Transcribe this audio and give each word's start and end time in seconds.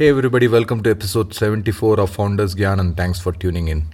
Hey 0.00 0.08
everybody, 0.08 0.48
welcome 0.48 0.82
to 0.84 0.90
episode 0.90 1.34
74 1.34 2.00
of 2.00 2.08
Founders 2.12 2.54
Gyan 2.54 2.80
and 2.80 2.96
thanks 2.96 3.20
for 3.20 3.32
tuning 3.32 3.68
in. 3.68 3.84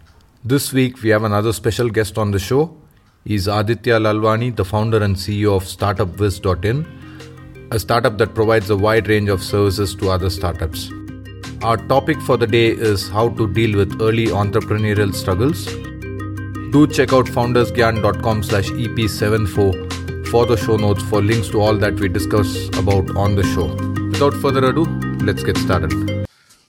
This 0.44 0.72
week 0.72 1.02
we 1.02 1.10
have 1.10 1.24
another 1.24 1.52
special 1.52 1.90
guest 1.90 2.16
on 2.16 2.30
the 2.30 2.38
show. 2.38 2.76
He's 3.24 3.48
Aditya 3.48 3.98
Lalwani, 3.98 4.54
the 4.54 4.64
founder 4.64 5.02
and 5.02 5.16
CEO 5.16 5.56
of 5.56 5.64
StartupWiz.in, 5.64 7.68
a 7.72 7.80
startup 7.80 8.18
that 8.18 8.36
provides 8.36 8.70
a 8.70 8.76
wide 8.76 9.08
range 9.08 9.28
of 9.28 9.42
services 9.42 9.96
to 9.96 10.10
other 10.10 10.30
startups. 10.30 10.92
Our 11.62 11.76
topic 11.88 12.20
for 12.20 12.36
the 12.36 12.46
day 12.46 12.68
is 12.68 13.08
how 13.08 13.30
to 13.30 13.52
deal 13.52 13.76
with 13.76 14.00
early 14.00 14.26
entrepreneurial 14.26 15.12
struggles. 15.12 15.64
Do 16.70 16.86
check 16.86 17.12
out 17.12 17.26
foundersgyan.com 17.26 18.44
slash 18.44 18.68
EP74 18.68 20.28
for 20.28 20.46
the 20.46 20.56
show 20.56 20.76
notes 20.76 21.02
for 21.02 21.20
links 21.20 21.48
to 21.48 21.60
all 21.60 21.74
that 21.78 21.98
we 21.98 22.08
discuss 22.08 22.68
about 22.78 23.16
on 23.16 23.34
the 23.34 23.42
show. 23.42 23.66
Without 24.12 24.34
further 24.34 24.66
ado, 24.66 25.05
let's 25.22 25.42
get 25.42 25.56
started. 25.56 25.92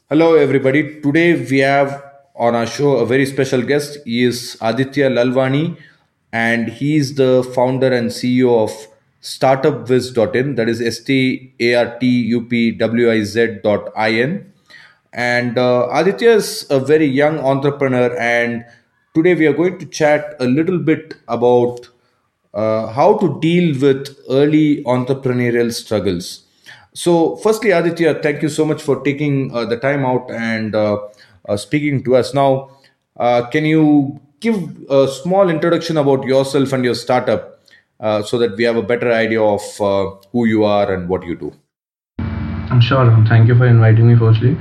Hello, 0.09 0.35
everybody. 0.35 1.01
Today 1.01 1.45
we 1.49 1.59
have 1.59 2.03
on 2.35 2.55
our 2.55 2.65
show 2.65 2.97
a 2.97 3.05
very 3.05 3.25
special 3.25 3.61
guest. 3.61 3.99
He 4.05 4.23
is 4.23 4.57
Aditya 4.61 5.09
Lalwani, 5.09 5.77
and 6.31 6.69
he 6.69 6.95
is 6.97 7.15
the 7.15 7.43
founder 7.55 7.91
and 7.91 8.09
CEO 8.09 8.63
of 8.63 8.71
StartupWiz.in. 9.21 10.55
That 10.55 10.69
is 10.69 10.81
S 10.81 10.99
T 10.99 11.53
A 11.59 11.75
R 11.75 11.99
T 11.99 12.07
U 12.07 12.45
P 12.45 12.71
W 12.71 13.11
I 13.11 13.23
Z 13.23 13.59
dot 13.63 13.91
I 13.95 14.11
N. 14.11 14.53
And 15.13 15.57
uh, 15.57 15.89
Aditya 15.91 16.31
is 16.31 16.67
a 16.69 16.79
very 16.79 17.05
young 17.05 17.39
entrepreneur, 17.39 18.17
and 18.17 18.65
today 19.13 19.35
we 19.35 19.45
are 19.47 19.53
going 19.53 19.79
to 19.79 19.85
chat 19.85 20.35
a 20.39 20.45
little 20.45 20.79
bit 20.79 21.15
about 21.27 21.89
uh, 22.53 22.87
how 22.87 23.17
to 23.17 23.39
deal 23.39 23.79
with 23.79 24.17
early 24.29 24.83
entrepreneurial 24.83 25.73
struggles. 25.73 26.46
So, 26.97 27.35
firstly, 27.35 27.69
Aditya, 27.69 28.21
thank 28.23 28.41
you 28.41 28.49
so 28.49 28.65
much 28.65 28.81
for 28.81 29.03
taking 29.03 29.53
uh, 29.53 29.65
the 29.65 29.77
time 29.77 30.03
out 30.03 30.31
and 30.31 30.73
uh, 30.73 30.97
uh, 31.47 31.55
speaking 31.55 32.03
to 32.05 32.15
us. 32.15 32.33
Now, 32.33 32.71
uh, 33.17 33.45
can 33.51 33.65
you 33.65 34.19
give 34.39 34.55
a 34.89 35.07
small 35.07 35.47
introduction 35.51 35.97
about 35.97 36.23
yourself 36.23 36.73
and 36.73 36.83
your 36.83 36.95
startup 36.95 37.59
uh, 37.99 38.23
so 38.23 38.39
that 38.39 38.57
we 38.57 38.63
have 38.63 38.77
a 38.77 38.81
better 38.81 39.11
idea 39.11 39.39
of 39.39 39.61
uh, 39.79 40.15
who 40.31 40.45
you 40.45 40.63
are 40.63 40.91
and 40.91 41.07
what 41.07 41.23
you 41.23 41.35
do? 41.35 41.53
I'm 42.17 42.81
sure. 42.81 43.05
Thank 43.29 43.47
you 43.47 43.55
for 43.55 43.67
inviting 43.67 44.07
me, 44.07 44.15
firstly. 44.17 44.55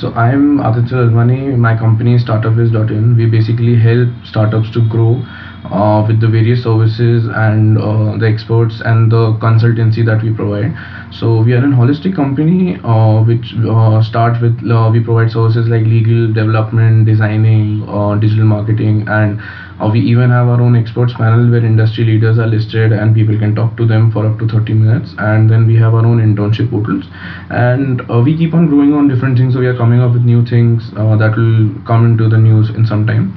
So 0.00 0.14
I'm 0.14 0.60
Aditya 0.60 1.04
Lalwani. 1.04 1.54
My 1.58 1.76
company 1.76 2.14
is 2.14 2.24
StartupWiz.in. 2.24 3.18
We 3.18 3.26
basically 3.26 3.76
help 3.76 4.08
startups 4.24 4.70
to 4.70 4.88
grow 4.88 5.22
uh, 5.64 6.04
with 6.06 6.20
the 6.20 6.28
various 6.28 6.62
services 6.62 7.28
and 7.34 7.78
uh, 7.78 8.16
the 8.16 8.26
experts 8.26 8.80
and 8.84 9.12
the 9.12 9.36
consultancy 9.40 10.04
that 10.04 10.22
we 10.22 10.32
provide. 10.32 10.72
So 11.12 11.42
we 11.42 11.52
are 11.52 11.64
an 11.64 11.72
holistic 11.72 12.14
company 12.14 12.78
uh, 12.84 13.22
which 13.24 13.52
uh, 13.68 14.02
start 14.02 14.40
with 14.40 14.56
uh, 14.70 14.90
we 14.92 15.00
provide 15.02 15.30
services 15.30 15.68
like 15.68 15.82
legal 15.82 16.32
development, 16.32 17.06
designing, 17.06 17.84
uh, 17.88 18.14
digital 18.16 18.44
marketing, 18.44 19.04
and 19.08 19.40
uh, 19.80 19.90
we 19.90 20.00
even 20.00 20.30
have 20.30 20.46
our 20.46 20.60
own 20.60 20.76
experts 20.76 21.12
panel 21.14 21.50
where 21.50 21.64
industry 21.64 22.04
leaders 22.04 22.38
are 22.38 22.46
listed 22.46 22.92
and 22.92 23.14
people 23.14 23.36
can 23.38 23.54
talk 23.54 23.76
to 23.76 23.86
them 23.86 24.12
for 24.12 24.24
up 24.26 24.38
to 24.38 24.46
30 24.46 24.74
minutes. 24.74 25.14
And 25.18 25.50
then 25.50 25.66
we 25.66 25.74
have 25.76 25.94
our 25.94 26.06
own 26.06 26.20
internship 26.22 26.70
portals, 26.70 27.04
and 27.50 28.06
we 28.24 28.36
keep 28.36 28.54
on 28.54 28.68
growing 28.68 28.92
on 28.92 29.08
different 29.08 29.36
things. 29.36 29.54
So 29.54 29.60
we 29.60 29.66
are 29.66 29.76
coming 29.76 30.00
up 30.00 30.12
with 30.12 30.22
new 30.22 30.46
things 30.46 30.90
that 30.92 31.34
will 31.36 31.74
come 31.86 32.06
into 32.06 32.28
the 32.28 32.38
news 32.38 32.70
in 32.70 32.86
some 32.86 33.06
time. 33.06 33.34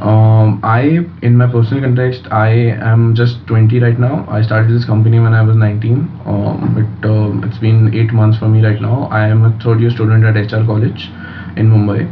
Um, 0.00 0.60
I, 0.64 1.06
in 1.22 1.36
my 1.36 1.46
personal 1.46 1.82
context, 1.84 2.26
I 2.30 2.48
am 2.92 3.14
just 3.14 3.46
20 3.46 3.78
right 3.78 3.98
now. 3.98 4.26
I 4.28 4.42
started 4.42 4.70
this 4.74 4.84
company 4.84 5.20
when 5.20 5.32
I 5.32 5.42
was 5.42 5.56
19. 5.56 6.10
Um, 6.26 6.74
it, 6.82 7.06
uh, 7.08 7.46
it's 7.46 7.58
been 7.58 7.94
eight 7.94 8.12
months 8.12 8.38
for 8.38 8.48
me 8.48 8.64
right 8.64 8.80
now. 8.80 9.08
I 9.10 9.28
am 9.28 9.44
a 9.44 9.52
third 9.62 9.80
year 9.80 9.90
student 9.90 10.24
at 10.24 10.36
HR 10.36 10.64
College 10.66 11.10
in 11.56 11.70
Mumbai, 11.70 12.02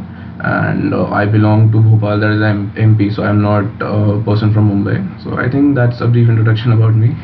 and 0.45 0.95
uh, 0.95 1.07
I 1.11 1.27
belong 1.27 1.73
to 1.73 1.81
Bhopal, 1.81 2.21
that 2.21 2.31
is 2.31 2.41
I'm 2.41 2.71
MP, 2.77 3.11
so 3.15 3.25
I'm 3.25 3.43
not 3.43 3.65
a 3.83 4.23
person 4.23 4.55
from 4.55 4.71
Mumbai. 4.71 5.03
So 5.25 5.37
I 5.37 5.51
think 5.51 5.75
that's 5.75 6.01
a 6.01 6.07
brief 6.07 6.29
introduction 6.29 6.73
about 6.73 6.95
me. 6.95 7.17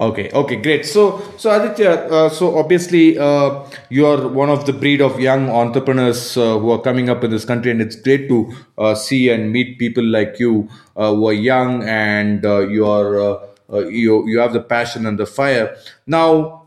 Okay, 0.00 0.30
okay, 0.32 0.56
great. 0.56 0.86
So, 0.86 1.20
so 1.36 1.50
Aditya, 1.50 1.90
uh, 1.90 2.28
so 2.30 2.56
obviously 2.56 3.18
uh, 3.18 3.66
you 3.90 4.06
are 4.06 4.28
one 4.28 4.48
of 4.48 4.64
the 4.64 4.72
breed 4.72 5.02
of 5.02 5.20
young 5.20 5.50
entrepreneurs 5.50 6.38
uh, 6.38 6.58
who 6.58 6.70
are 6.70 6.80
coming 6.80 7.10
up 7.10 7.22
in 7.22 7.30
this 7.30 7.44
country, 7.44 7.70
and 7.70 7.82
it's 7.82 7.96
great 7.96 8.26
to 8.30 8.50
uh, 8.78 8.94
see 8.94 9.28
and 9.28 9.52
meet 9.52 9.78
people 9.78 10.02
like 10.02 10.38
you 10.38 10.70
uh, 10.96 11.12
who 11.12 11.28
are 11.28 11.34
young 11.34 11.82
and 11.82 12.46
uh, 12.46 12.60
you 12.60 12.86
are 12.86 13.46
you 13.90 14.26
you 14.26 14.38
have 14.38 14.54
the 14.54 14.62
passion 14.62 15.04
and 15.04 15.18
the 15.18 15.26
fire. 15.26 15.76
Now, 16.06 16.62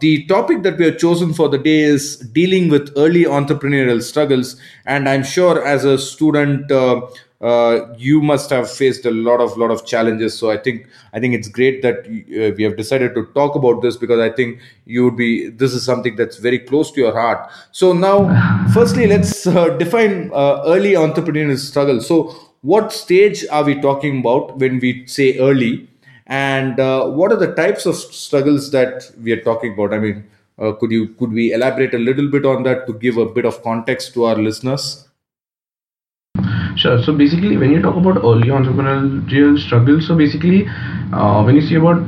the 0.00 0.24
topic 0.26 0.62
that 0.62 0.78
we 0.78 0.86
have 0.86 0.96
chosen 0.96 1.34
for 1.34 1.50
the 1.50 1.58
day 1.58 1.80
is 1.80 2.16
dealing 2.16 2.70
with 2.70 2.94
early 2.96 3.24
entrepreneurial 3.24 4.02
struggles, 4.02 4.56
and 4.86 5.06
I'm 5.06 5.22
sure 5.22 5.62
as 5.62 5.84
a 5.84 5.98
student. 5.98 6.72
Uh, 7.40 7.92
you 7.98 8.22
must 8.22 8.48
have 8.48 8.70
faced 8.70 9.04
a 9.04 9.10
lot 9.10 9.40
of 9.40 9.56
lot 9.58 9.70
of 9.70 9.84
challenges. 9.84 10.38
So 10.38 10.50
i 10.50 10.56
think 10.56 10.86
i 11.12 11.20
think 11.20 11.34
it's 11.34 11.48
great 11.48 11.82
that 11.82 12.06
uh, 12.06 12.54
we 12.56 12.62
have 12.62 12.76
decided 12.76 13.14
to 13.16 13.26
talk 13.34 13.54
about 13.54 13.82
this 13.82 13.96
because 13.96 14.20
i 14.20 14.30
think 14.30 14.60
you 14.86 15.04
would 15.04 15.16
be 15.16 15.48
this 15.50 15.74
is 15.74 15.84
something 15.84 16.16
that's 16.16 16.38
very 16.38 16.58
close 16.58 16.90
to 16.92 17.00
your 17.00 17.12
heart. 17.12 17.50
So 17.72 17.92
now 17.92 18.16
firstly 18.74 19.06
let's 19.06 19.46
uh, 19.46 19.68
define 19.76 20.30
uh, 20.32 20.62
early 20.66 20.92
entrepreneurial 20.92 21.58
struggle. 21.58 22.00
So 22.00 22.34
what 22.62 22.92
stage 22.92 23.44
are 23.50 23.64
we 23.64 23.80
talking 23.80 24.20
about 24.20 24.56
when 24.58 24.78
we 24.78 25.06
say 25.06 25.38
early? 25.38 25.88
And 26.26 26.80
uh, 26.80 27.08
what 27.10 27.32
are 27.32 27.36
the 27.36 27.52
types 27.54 27.84
of 27.84 27.96
struggles 27.96 28.70
that 28.70 29.10
we 29.22 29.32
are 29.32 29.42
talking 29.42 29.74
about? 29.74 29.92
I 29.92 29.98
mean 29.98 30.24
uh, 30.58 30.72
could 30.72 30.92
you 30.92 31.08
could 31.08 31.32
we 31.32 31.52
elaborate 31.52 31.94
a 31.94 31.98
little 31.98 32.30
bit 32.30 32.46
on 32.46 32.62
that 32.62 32.86
to 32.86 32.94
give 32.94 33.16
a 33.18 33.26
bit 33.26 33.44
of 33.44 33.62
context 33.62 34.14
to 34.14 34.24
our 34.24 34.36
listeners 34.36 35.08
Sure. 36.84 37.02
So 37.02 37.14
basically, 37.14 37.56
when 37.56 37.72
you 37.72 37.80
talk 37.80 37.96
about 37.96 38.18
early 38.18 38.48
entrepreneurial 38.48 39.58
struggles, 39.58 40.06
so 40.06 40.14
basically, 40.14 40.66
uh, 41.12 41.42
when 41.42 41.54
you 41.54 41.62
see 41.62 41.74
about 41.76 42.00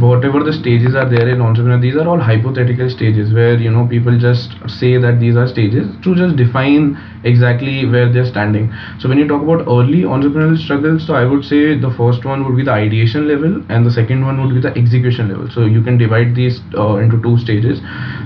whatever 0.00 0.42
the 0.42 0.52
stages 0.52 0.94
are 0.94 1.08
there 1.08 1.28
in 1.28 1.40
entrepreneur, 1.40 1.80
these 1.80 1.96
are 1.96 2.06
all 2.08 2.18
hypothetical 2.18 2.88
stages 2.88 3.32
where 3.32 3.56
you 3.56 3.70
know 3.70 3.86
people 3.86 4.18
just 4.18 4.54
say 4.68 4.96
that 4.98 5.20
these 5.20 5.36
are 5.36 5.46
stages 5.46 5.86
to 6.02 6.14
just 6.14 6.36
define 6.36 6.96
exactly 7.24 7.84
where 7.86 8.10
they're 8.12 8.24
standing. 8.26 8.72
So 8.98 9.08
when 9.08 9.18
you 9.18 9.26
talk 9.26 9.42
about 9.42 9.66
early 9.66 10.02
entrepreneurial 10.02 10.58
struggles, 10.58 11.06
so 11.06 11.14
I 11.14 11.24
would 11.24 11.44
say 11.44 11.78
the 11.78 11.90
first 11.90 12.24
one 12.24 12.44
would 12.44 12.56
be 12.56 12.64
the 12.64 12.72
ideation 12.72 13.26
level, 13.28 13.62
and 13.68 13.84
the 13.84 13.90
second 13.90 14.24
one 14.24 14.40
would 14.44 14.54
be 14.54 14.60
the 14.60 14.76
execution 14.78 15.28
level. 15.28 15.50
So 15.50 15.64
you 15.66 15.82
can 15.82 15.98
divide 15.98 16.34
these 16.34 16.60
uh, 16.76 16.96
into 16.96 17.20
two 17.22 17.38
stages. 17.38 17.80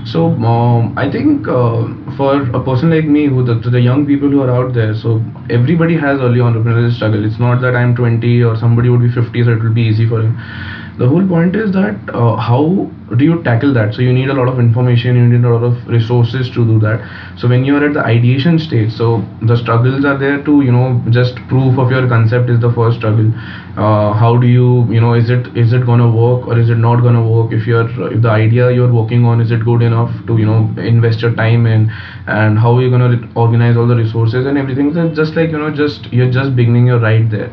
So 0.05 0.27
um, 0.43 0.97
I 0.97 1.09
think 1.11 1.47
uh, 1.47 1.87
for 2.17 2.41
a 2.51 2.63
person 2.63 2.89
like 2.89 3.05
me, 3.05 3.27
who 3.27 3.43
the, 3.43 3.55
the 3.55 3.79
young 3.79 4.05
people 4.05 4.29
who 4.29 4.41
are 4.41 4.49
out 4.49 4.73
there, 4.73 4.93
so 4.95 5.21
everybody 5.49 5.95
has 5.97 6.19
early 6.19 6.39
entrepreneurial 6.39 6.91
struggle. 6.93 7.23
It's 7.25 7.39
not 7.39 7.61
that 7.61 7.75
I'm 7.75 7.95
20 7.95 8.41
or 8.43 8.55
somebody 8.57 8.89
would 8.89 9.01
be 9.01 9.11
50, 9.11 9.43
so 9.43 9.51
it 9.51 9.63
will 9.63 9.73
be 9.73 9.83
easy 9.83 10.07
for 10.07 10.18
The 10.97 11.07
whole 11.07 11.25
point 11.27 11.55
is 11.55 11.71
that 11.71 11.95
uh, 12.13 12.35
how 12.35 12.89
do 13.17 13.23
you 13.23 13.41
tackle 13.43 13.73
that? 13.73 13.93
So 13.93 14.01
you 14.01 14.11
need 14.13 14.29
a 14.29 14.33
lot 14.33 14.47
of 14.49 14.59
information, 14.59 15.15
you 15.15 15.27
need 15.27 15.45
a 15.45 15.49
lot 15.49 15.63
of 15.63 15.87
resources 15.87 16.49
to 16.51 16.65
do 16.65 16.79
that. 16.79 16.99
So 17.37 17.47
when 17.47 17.63
you 17.63 17.77
are 17.77 17.85
at 17.85 17.93
the 17.93 18.03
ideation 18.05 18.59
stage, 18.59 18.91
so 18.91 19.23
the 19.41 19.55
struggles 19.55 20.03
are 20.05 20.17
there 20.17 20.43
to 20.43 20.61
you 20.61 20.71
know 20.71 21.01
just 21.09 21.35
proof 21.47 21.77
of 21.79 21.89
your 21.91 22.07
concept 22.07 22.49
is 22.49 22.59
the 22.59 22.71
first 22.73 22.97
struggle. 22.97 23.31
Uh, 23.77 24.11
how 24.13 24.35
do 24.37 24.47
you 24.47 24.85
you 24.91 24.99
know 24.99 25.13
is 25.13 25.29
it 25.29 25.47
is 25.55 25.71
it 25.73 25.85
gonna 25.85 26.09
work 26.09 26.47
or 26.47 26.59
is 26.59 26.69
it 26.69 26.77
not 26.77 27.01
gonna 27.01 27.25
work? 27.25 27.53
If 27.53 27.65
you're 27.65 27.87
if 28.11 28.21
the 28.21 28.29
idea 28.29 28.71
you're 28.71 28.91
working 28.91 29.25
on 29.25 29.39
is 29.39 29.51
it 29.51 29.63
good 29.63 29.81
enough 29.81 30.11
to 30.27 30.37
you 30.37 30.45
know 30.45 30.59
invest 30.77 31.21
your 31.21 31.33
time 31.35 31.65
in, 31.65 31.89
and 32.27 32.59
how 32.59 32.75
are 32.77 32.81
you 32.81 32.89
gonna 32.89 33.11
organize 33.35 33.77
all 33.77 33.87
the 33.87 33.95
resources 33.95 34.45
and 34.45 34.57
everything? 34.57 34.93
So 34.93 35.07
just 35.09 35.35
like 35.35 35.51
you 35.51 35.59
know 35.59 35.71
just 35.71 36.11
you're 36.11 36.31
just 36.31 36.55
beginning 36.55 36.87
your 36.87 36.99
ride 36.99 37.31
there 37.31 37.49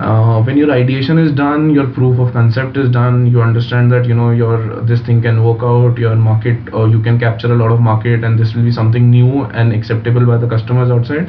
uh, 0.00 0.40
when 0.42 0.56
your 0.56 0.70
ideation 0.70 1.18
is 1.18 1.32
done 1.32 1.70
your 1.70 1.86
proof 1.88 2.18
of 2.20 2.32
concept 2.32 2.76
is 2.76 2.88
done 2.90 3.26
you 3.26 3.42
understand 3.42 3.90
that 3.90 4.04
you 4.04 4.14
know 4.14 4.30
your 4.30 4.80
this 4.82 5.00
thing 5.02 5.20
can 5.20 5.42
work 5.44 5.62
out 5.62 5.98
your 5.98 6.14
market 6.14 6.72
or 6.72 6.88
you 6.88 7.02
can 7.02 7.18
capture 7.18 7.52
a 7.52 7.56
lot 7.56 7.72
of 7.72 7.80
market 7.80 8.22
and 8.22 8.38
this 8.38 8.54
will 8.54 8.62
be 8.62 8.70
something 8.70 9.10
new 9.10 9.42
and 9.46 9.72
acceptable 9.72 10.24
by 10.24 10.36
the 10.36 10.46
customers 10.46 10.90
outside. 10.90 11.28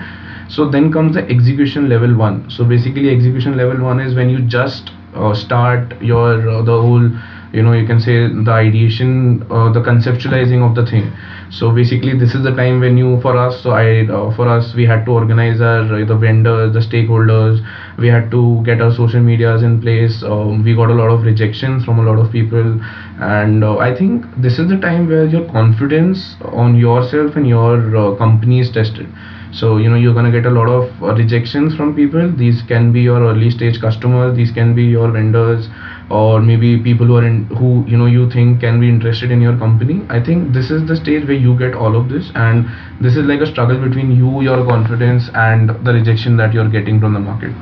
So 0.50 0.70
then 0.70 0.92
comes 0.92 1.16
the 1.16 1.28
execution 1.30 1.90
level 1.90 2.16
one. 2.16 2.50
So 2.50 2.64
basically 2.64 3.10
execution 3.10 3.58
level 3.58 3.84
one 3.84 4.00
is 4.00 4.16
when 4.16 4.30
you 4.30 4.42
just 4.42 4.92
uh, 5.16 5.34
start 5.34 6.00
your 6.02 6.50
uh, 6.50 6.62
the 6.62 6.80
whole 6.80 7.10
you 7.54 7.64
know 7.64 7.74
you 7.74 7.86
can 7.86 8.00
say 8.00 8.28
the 8.28 8.52
ideation 8.52 9.42
uh, 9.50 9.72
the 9.72 9.82
conceptualizing 9.82 10.62
of 10.68 10.76
the 10.76 10.86
thing. 10.90 11.12
So 11.52 11.72
basically 11.72 12.18
this 12.18 12.36
is 12.36 12.44
the 12.44 12.52
time 12.56 12.80
when 12.80 12.98
you 12.98 13.20
for 13.22 13.36
us. 13.38 13.62
So 13.64 13.72
i 13.72 14.06
uh, 14.06 14.36
for 14.36 14.48
us 14.48 14.74
we 14.76 14.86
had 14.86 15.06
to 15.06 15.12
organize 15.12 15.62
our 15.62 15.82
uh, 16.02 16.06
the 16.06 16.16
vendors 16.16 16.74
the 16.74 16.80
stakeholders. 16.80 17.62
We 17.98 18.08
had 18.08 18.30
to 18.32 18.62
get 18.66 18.82
our 18.82 18.94
social 18.94 19.22
medias 19.22 19.64
in 19.64 19.82
place. 19.82 20.22
Um, 20.24 20.64
we 20.64 20.76
got 20.76 20.90
a 20.90 20.94
lot 20.94 21.10
of 21.10 21.24
rejections 21.24 21.86
from 21.86 22.00
a 22.00 22.04
lot 22.04 22.20
of 22.20 22.32
people. 22.32 22.80
And 23.20 23.64
uh, 23.64 23.78
i 23.78 23.94
think 23.96 24.26
this 24.38 24.60
is 24.60 24.70
the 24.70 24.78
time 24.78 25.08
where 25.10 25.26
your 25.26 25.46
confidence 25.52 26.36
on 26.64 26.76
yourself 26.76 27.36
and 27.36 27.48
your 27.48 27.76
uh, 27.98 28.16
company 28.16 28.60
is 28.60 28.72
tested. 28.72 29.08
So 29.52 29.78
you 29.78 29.90
know 29.90 29.96
you're 29.96 30.14
going 30.14 30.32
to 30.32 30.36
get 30.40 30.46
a 30.46 30.54
lot 30.56 30.70
of 30.70 31.04
uh, 31.04 31.16
rejections 31.16 31.76
from 31.76 31.96
people. 31.96 32.32
These 32.32 32.62
can 32.68 32.92
be 32.92 33.02
your 33.02 33.20
early 33.20 33.50
stage 33.50 33.82
customers. 33.82 34.36
These 34.38 34.52
can 34.52 34.76
be 34.76 34.84
your 34.84 35.12
vendors 35.12 35.68
or 36.10 36.42
maybe 36.42 36.78
people 36.78 37.06
who 37.06 37.18
are 37.18 37.26
in 37.26 37.46
who 37.48 37.86
you 37.88 37.98
know 37.98 38.08
you 38.08 38.30
think 38.32 38.60
can 38.60 38.80
be 38.80 38.90
interested 38.90 39.32
in 39.32 39.42
your 39.42 39.58
company 39.58 40.02
i 40.10 40.20
think 40.20 40.54
this 40.54 40.72
is 40.72 40.88
the 40.88 40.96
stage 40.96 41.28
where 41.28 41.42
you 41.48 41.58
get 41.58 41.74
all 41.74 41.96
of 41.96 42.10
this 42.10 42.32
and 42.36 42.70
this 43.00 43.16
is 43.16 43.26
like 43.26 43.42
a 43.42 43.46
struggle 43.46 43.78
between 43.78 44.12
you 44.12 44.42
your 44.42 44.66
confidence 44.66 45.30
and 45.36 45.70
the 45.86 45.94
rejection 45.94 46.36
that 46.38 46.54
you're 46.54 46.70
getting 46.70 47.00
from 47.00 47.14
the 47.14 47.20
market 47.20 47.54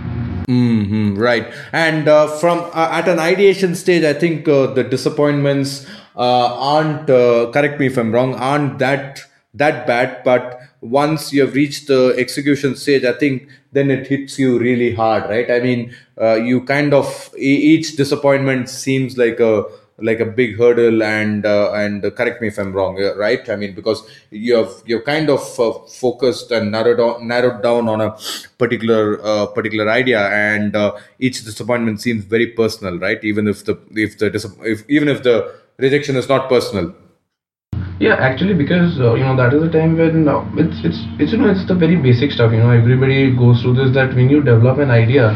Mm-hmm, 0.47 1.15
right. 1.15 1.53
And 1.73 2.07
uh, 2.07 2.27
from 2.39 2.59
uh, 2.73 2.87
at 2.89 3.09
an 3.09 3.19
ideation 3.19 3.75
stage, 3.75 4.05
I 4.05 4.13
think 4.13 4.47
uh, 4.47 4.67
the 4.67 4.83
disappointments 4.83 5.85
uh, 6.15 6.55
aren't. 6.55 7.09
Uh, 7.09 7.51
correct 7.51 7.81
me 7.81 7.87
if 7.87 7.97
I'm 7.97 8.13
wrong. 8.13 8.33
Aren't 8.33 8.79
that 8.79 9.19
that 9.55 9.85
bad? 9.85 10.23
But 10.23 10.56
once 10.81 11.33
you 11.33 11.41
have 11.41 11.55
reached 11.55 11.87
the 11.87 12.13
execution 12.17 12.75
stage, 12.75 13.03
I 13.03 13.13
think 13.13 13.49
then 13.71 13.89
it 13.91 14.07
hits 14.07 14.37
you 14.39 14.59
really 14.59 14.93
hard, 14.93 15.29
right? 15.29 15.49
I 15.49 15.59
mean, 15.59 15.93
uh, 16.21 16.35
you 16.35 16.63
kind 16.65 16.93
of 16.93 17.33
each 17.37 17.95
disappointment 17.95 18.69
seems 18.69 19.17
like 19.17 19.39
a 19.39 19.65
like 19.99 20.19
a 20.19 20.25
big 20.25 20.57
hurdle 20.57 21.01
and 21.01 21.45
uh, 21.45 21.71
and 21.73 22.03
correct 22.15 22.39
me 22.39 22.49
if 22.49 22.57
i'm 22.59 22.71
wrong 22.71 23.01
uh, 23.01 23.15
right? 23.15 23.49
I 23.49 23.55
mean 23.55 23.73
because 23.73 24.07
you 24.29 24.55
have 24.55 24.71
you're 24.85 25.01
kind 25.01 25.29
of 25.29 25.59
uh, 25.59 25.73
focused 25.87 26.51
and 26.51 26.71
narrowed 26.71 26.97
down 26.99 27.27
narrowed 27.27 27.63
down 27.63 27.89
on 27.89 28.01
a 28.01 28.15
particular 28.59 29.19
uh, 29.25 29.47
particular 29.47 29.89
idea 29.89 30.27
and 30.29 30.75
uh, 30.75 30.95
each 31.19 31.43
disappointment 31.43 31.99
seems 31.99 32.25
very 32.25 32.47
personal 32.47 32.99
right? 32.99 33.23
Even 33.23 33.47
if 33.47 33.65
the 33.65 33.75
if 33.91 34.19
the 34.19 34.27
if, 34.63 34.87
even 34.87 35.07
if 35.07 35.23
the 35.23 35.55
rejection 35.79 36.15
is 36.15 36.29
not 36.29 36.47
personal 36.47 36.93
yeah 37.99 38.15
actually 38.19 38.53
because 38.53 38.99
uh, 38.99 39.15
you 39.15 39.23
know 39.23 39.35
that 39.35 39.53
is 39.53 39.61
the 39.61 39.69
time 39.69 39.97
when 39.97 40.27
uh, 40.27 40.45
it's 40.55 40.77
it's 40.85 40.99
it's 41.17 41.31
you 41.31 41.37
know 41.39 41.49
it's 41.49 41.65
the 41.65 41.73
very 41.73 41.95
basic 41.95 42.31
stuff 42.31 42.51
you 42.51 42.59
know 42.59 42.69
everybody 42.69 43.35
goes 43.35 43.61
through 43.61 43.73
this 43.73 43.91
that 43.95 44.13
when 44.13 44.29
you 44.29 44.43
develop 44.43 44.77
an 44.77 44.91
idea 44.91 45.33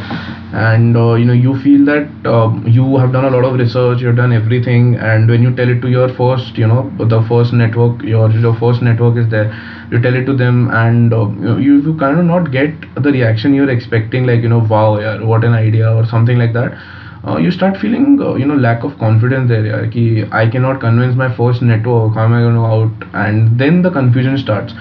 and 0.53 0.95
uh, 0.95 1.15
you 1.15 1.25
know 1.25 1.33
you 1.33 1.57
feel 1.63 1.83
that 1.85 2.05
um, 2.29 2.63
you 2.67 2.97
have 2.97 3.11
done 3.11 3.25
a 3.25 3.31
lot 3.31 3.43
of 3.43 3.57
research 3.57 3.99
you've 4.01 4.15
done 4.15 4.31
everything 4.31 4.93
and 4.95 5.27
when 5.27 5.41
you 5.41 5.55
tell 5.55 5.69
it 5.69 5.81
to 5.81 5.89
your 5.89 6.07
first 6.13 6.55
you 6.55 6.67
know 6.67 6.85
the 6.99 7.25
first 7.27 7.51
network 7.51 8.03
your 8.03 8.29
your 8.29 8.53
first 8.59 8.83
network 8.83 9.17
is 9.17 9.27
there 9.31 9.49
you 9.91 9.99
tell 9.99 10.13
it 10.13 10.25
to 10.25 10.37
them 10.37 10.69
and 10.71 11.11
you, 11.11 11.17
know, 11.17 11.57
you 11.57 11.81
you 11.81 11.97
kind 11.97 12.19
of 12.19 12.25
not 12.25 12.51
get 12.51 12.69
the 12.95 13.11
reaction 13.11 13.55
you're 13.55 13.71
expecting 13.71 14.25
like 14.25 14.43
you 14.43 14.49
know 14.49 14.63
wow 14.69 14.99
yeah 14.99 15.23
what 15.23 15.43
an 15.43 15.53
idea 15.53 15.91
or 15.91 16.05
something 16.05 16.37
like 16.37 16.53
that 16.53 16.77
uh, 17.27 17.37
you 17.37 17.51
start 17.51 17.77
feeling 17.77 18.19
uh, 18.21 18.33
you 18.35 18.45
know 18.45 18.55
lack 18.55 18.83
of 18.83 18.97
confidence 18.97 19.49
there 19.49 19.65
yeah, 19.65 19.87
ki 19.95 20.25
i 20.31 20.47
cannot 20.47 20.79
convince 20.79 21.15
my 21.15 21.29
first 21.35 21.61
network 21.61 22.13
how 22.15 22.25
am 22.25 22.33
i 22.33 22.41
going 22.41 22.55
to 22.55 22.65
out? 22.65 22.91
And 23.13 23.59
then 23.59 23.81
the 23.81 23.91
confusion 23.91 24.37
starts 24.37 24.73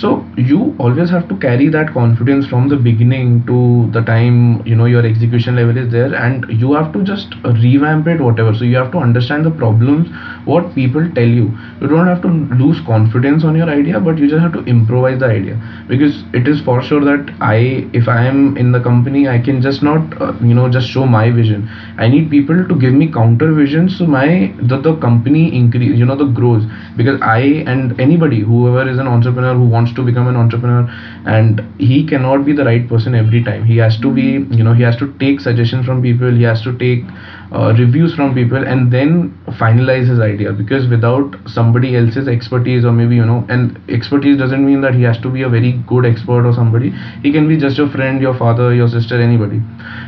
so 0.00 0.08
you 0.36 0.74
always 0.78 1.08
have 1.10 1.26
to 1.28 1.36
carry 1.38 1.68
that 1.68 1.92
confidence 1.94 2.46
from 2.46 2.68
the 2.68 2.76
beginning 2.76 3.44
to 3.46 3.88
the 3.92 4.02
time 4.02 4.64
you 4.66 4.76
know 4.76 4.84
your 4.84 5.04
execution 5.06 5.56
level 5.56 5.76
is 5.78 5.90
there 5.90 6.14
and 6.14 6.44
you 6.60 6.74
have 6.74 6.92
to 6.92 7.02
just 7.02 7.34
revamp 7.44 8.06
it 8.06 8.20
whatever. 8.20 8.54
So 8.54 8.64
you 8.64 8.76
have 8.76 8.92
to 8.92 8.98
understand 8.98 9.46
the 9.46 9.50
problems 9.50 10.08
what 10.44 10.74
people 10.74 11.08
tell 11.14 11.26
you. 11.26 11.50
You 11.80 11.88
don't 11.88 12.06
have 12.06 12.20
to 12.22 12.28
lose 12.28 12.80
confidence 12.80 13.42
on 13.44 13.56
your 13.56 13.70
idea 13.70 13.98
but 14.00 14.18
you 14.18 14.28
just 14.28 14.42
have 14.42 14.52
to 14.52 14.64
improvise 14.64 15.18
the 15.20 15.26
idea. 15.26 15.56
Because 15.88 16.24
it 16.34 16.46
is 16.46 16.60
for 16.60 16.82
sure 16.82 17.04
that 17.04 17.34
i 17.40 17.56
if 17.94 18.08
i 18.08 18.22
am 18.26 18.56
in 18.58 18.72
the 18.72 18.80
company 18.80 19.28
i 19.28 19.38
can 19.38 19.62
just 19.62 19.82
not 19.82 20.20
uh, 20.20 20.32
you 20.42 20.54
know 20.54 20.68
just 20.68 20.88
show 20.88 21.06
my 21.06 21.30
vision. 21.30 21.68
I 21.96 22.08
need 22.08 22.30
people 22.30 22.66
to 22.68 22.74
give 22.76 22.92
me 22.92 23.10
counter 23.10 23.52
visions 23.54 23.96
so 23.98 24.06
my 24.06 24.52
the, 24.60 24.78
the 24.78 24.96
company 24.96 25.54
increase 25.56 25.96
you 25.98 26.04
know 26.04 26.16
the 26.16 26.26
grows 26.26 26.64
because 26.96 27.20
i 27.22 27.38
and 27.72 27.98
anybody 28.00 28.40
whoever 28.40 28.88
is 28.88 28.98
an 28.98 29.06
entrepreneur 29.06 29.54
who 29.54 29.66
wants 29.66 29.85
wants 29.86 29.96
to 29.96 30.04
become 30.04 30.26
an 30.28 30.36
entrepreneur 30.36 30.84
and 31.26 31.62
he 31.78 32.06
cannot 32.06 32.44
be 32.44 32.52
the 32.52 32.64
right 32.64 32.88
person 32.88 33.14
every 33.14 33.42
time. 33.42 33.64
He 33.64 33.76
has 33.78 33.98
to 34.00 34.12
be 34.12 34.26
you 34.56 34.64
know 34.64 34.74
he 34.74 34.82
has 34.82 34.96
to 34.96 35.12
take 35.18 35.40
suggestions 35.40 35.86
from 35.86 36.02
people 36.02 36.30
he 36.30 36.42
has 36.42 36.62
to 36.62 36.76
take 36.78 37.04
uh, 37.52 37.72
reviews 37.78 38.14
from 38.14 38.34
people 38.34 38.66
and 38.66 38.92
then 38.92 39.38
finalize 39.60 40.08
his 40.08 40.20
idea 40.20 40.52
because 40.52 40.88
without 40.88 41.36
somebody 41.46 41.96
else's 41.96 42.28
expertise 42.28 42.84
or 42.84 42.92
maybe 42.92 43.16
you 43.16 43.24
know 43.24 43.44
and 43.48 43.78
expertise 43.88 44.38
doesn't 44.38 44.66
mean 44.66 44.80
that 44.80 44.94
he 44.94 45.02
has 45.02 45.18
to 45.20 45.30
be 45.30 45.42
a 45.42 45.48
very 45.48 45.72
good 45.86 46.04
expert 46.04 46.46
or 46.46 46.52
somebody. 46.52 46.92
He 47.22 47.32
can 47.32 47.48
be 47.48 47.56
just 47.56 47.78
your 47.78 47.90
friend 47.90 48.20
your 48.20 48.36
father 48.36 48.74
your 48.74 48.88
sister 48.88 49.20
anybody. 49.20 49.60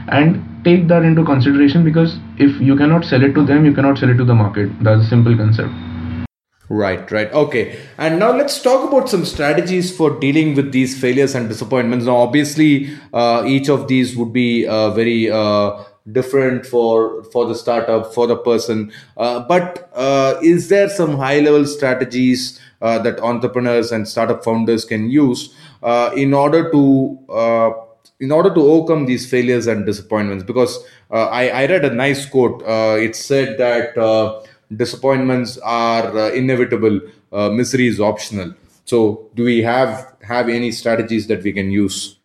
And 0.08 0.44
take 0.64 0.88
that 0.88 1.04
into 1.04 1.24
consideration 1.24 1.84
because 1.84 2.18
if 2.38 2.60
you 2.60 2.76
cannot 2.76 3.04
sell 3.04 3.22
it 3.22 3.34
to 3.34 3.44
them 3.44 3.64
you 3.64 3.74
cannot 3.74 3.98
sell 3.98 4.10
it 4.10 4.16
to 4.16 4.24
the 4.24 4.34
market. 4.34 4.72
That's 4.82 5.06
a 5.06 5.08
simple 5.08 5.36
concept 5.36 5.87
Right, 6.70 7.10
right. 7.10 7.32
Okay. 7.32 7.78
And 7.96 8.18
now 8.18 8.30
let's 8.36 8.60
talk 8.60 8.86
about 8.86 9.08
some 9.08 9.24
strategies 9.24 9.94
for 9.96 10.10
dealing 10.20 10.54
with 10.54 10.70
these 10.70 11.00
failures 11.00 11.34
and 11.34 11.48
disappointments. 11.48 12.04
Now, 12.04 12.16
obviously, 12.16 12.94
uh, 13.14 13.44
each 13.46 13.70
of 13.70 13.88
these 13.88 14.14
would 14.16 14.34
be 14.34 14.66
uh, 14.66 14.90
very 14.90 15.30
uh, 15.30 15.82
different 16.12 16.66
for 16.66 17.24
for 17.32 17.46
the 17.46 17.54
startup, 17.54 18.12
for 18.12 18.26
the 18.26 18.36
person. 18.36 18.92
Uh, 19.16 19.40
but 19.48 19.90
uh, 19.94 20.38
is 20.42 20.68
there 20.68 20.90
some 20.90 21.16
high 21.16 21.40
level 21.40 21.64
strategies 21.64 22.60
uh, 22.82 22.98
that 22.98 23.18
entrepreneurs 23.20 23.90
and 23.90 24.06
startup 24.06 24.44
founders 24.44 24.84
can 24.84 25.08
use 25.08 25.54
in 26.14 26.34
order 26.34 26.70
to 26.70 27.86
in 28.20 28.32
order 28.32 28.52
to 28.52 28.60
overcome 28.60 29.06
these 29.06 29.30
failures 29.30 29.66
and 29.66 29.86
disappointments? 29.86 30.44
Because 30.44 30.84
I, 31.10 31.48
I 31.48 31.66
read 31.66 31.86
a 31.86 31.94
nice 31.94 32.26
quote. 32.26 32.62
it 32.66 33.16
said 33.16 33.56
that 33.56 33.96
disappointments 34.74 35.58
are 35.58 36.16
uh, 36.16 36.30
inevitable 36.30 37.00
uh, 37.32 37.48
misery 37.50 37.86
is 37.86 38.00
optional. 38.00 38.54
So 38.84 39.30
do 39.34 39.44
we 39.44 39.62
have 39.62 40.16
have 40.22 40.48
any 40.48 40.72
strategies 40.72 41.26
that 41.26 41.42
we 41.42 41.52
can 41.52 41.70
use? 41.70 42.18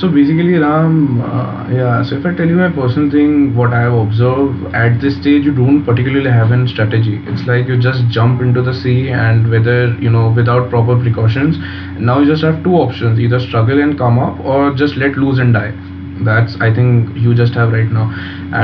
So 0.00 0.08
basically 0.08 0.54
ram 0.54 1.20
uh, 1.20 1.68
yeah 1.70 2.02
so 2.02 2.16
if 2.16 2.24
i 2.26 2.34
tell 2.34 2.48
you 2.48 2.56
my 2.56 2.70
personal 2.70 3.10
thing 3.10 3.54
what 3.54 3.74
i 3.74 3.80
have 3.82 3.92
observed 3.92 4.74
at 4.74 4.98
this 5.00 5.16
stage 5.20 5.44
you 5.44 5.54
don't 5.54 5.84
particularly 5.84 6.30
have 6.30 6.52
a 6.52 6.68
strategy. 6.68 7.20
It's 7.26 7.46
like 7.46 7.68
you 7.68 7.78
just 7.78 8.06
jump 8.08 8.40
into 8.40 8.62
the 8.62 8.74
sea 8.74 9.10
and 9.10 9.50
whether 9.50 9.94
you 10.06 10.10
know 10.10 10.30
without 10.30 10.70
proper 10.70 10.96
precautions. 10.98 11.58
Now 11.98 12.20
you 12.20 12.26
just 12.26 12.42
have 12.42 12.64
two 12.64 12.74
options 12.76 13.20
either 13.20 13.40
struggle 13.40 13.80
and 13.80 13.98
come 13.98 14.18
up 14.18 14.40
or 14.40 14.72
just 14.72 14.96
let 14.96 15.16
loose 15.16 15.38
and 15.38 15.52
die. 15.52 15.72
That's 16.24 16.56
i 16.60 16.72
think 16.74 17.14
you 17.16 17.34
just 17.34 17.54
have 17.54 17.72
right 17.72 17.90
now. 17.90 18.10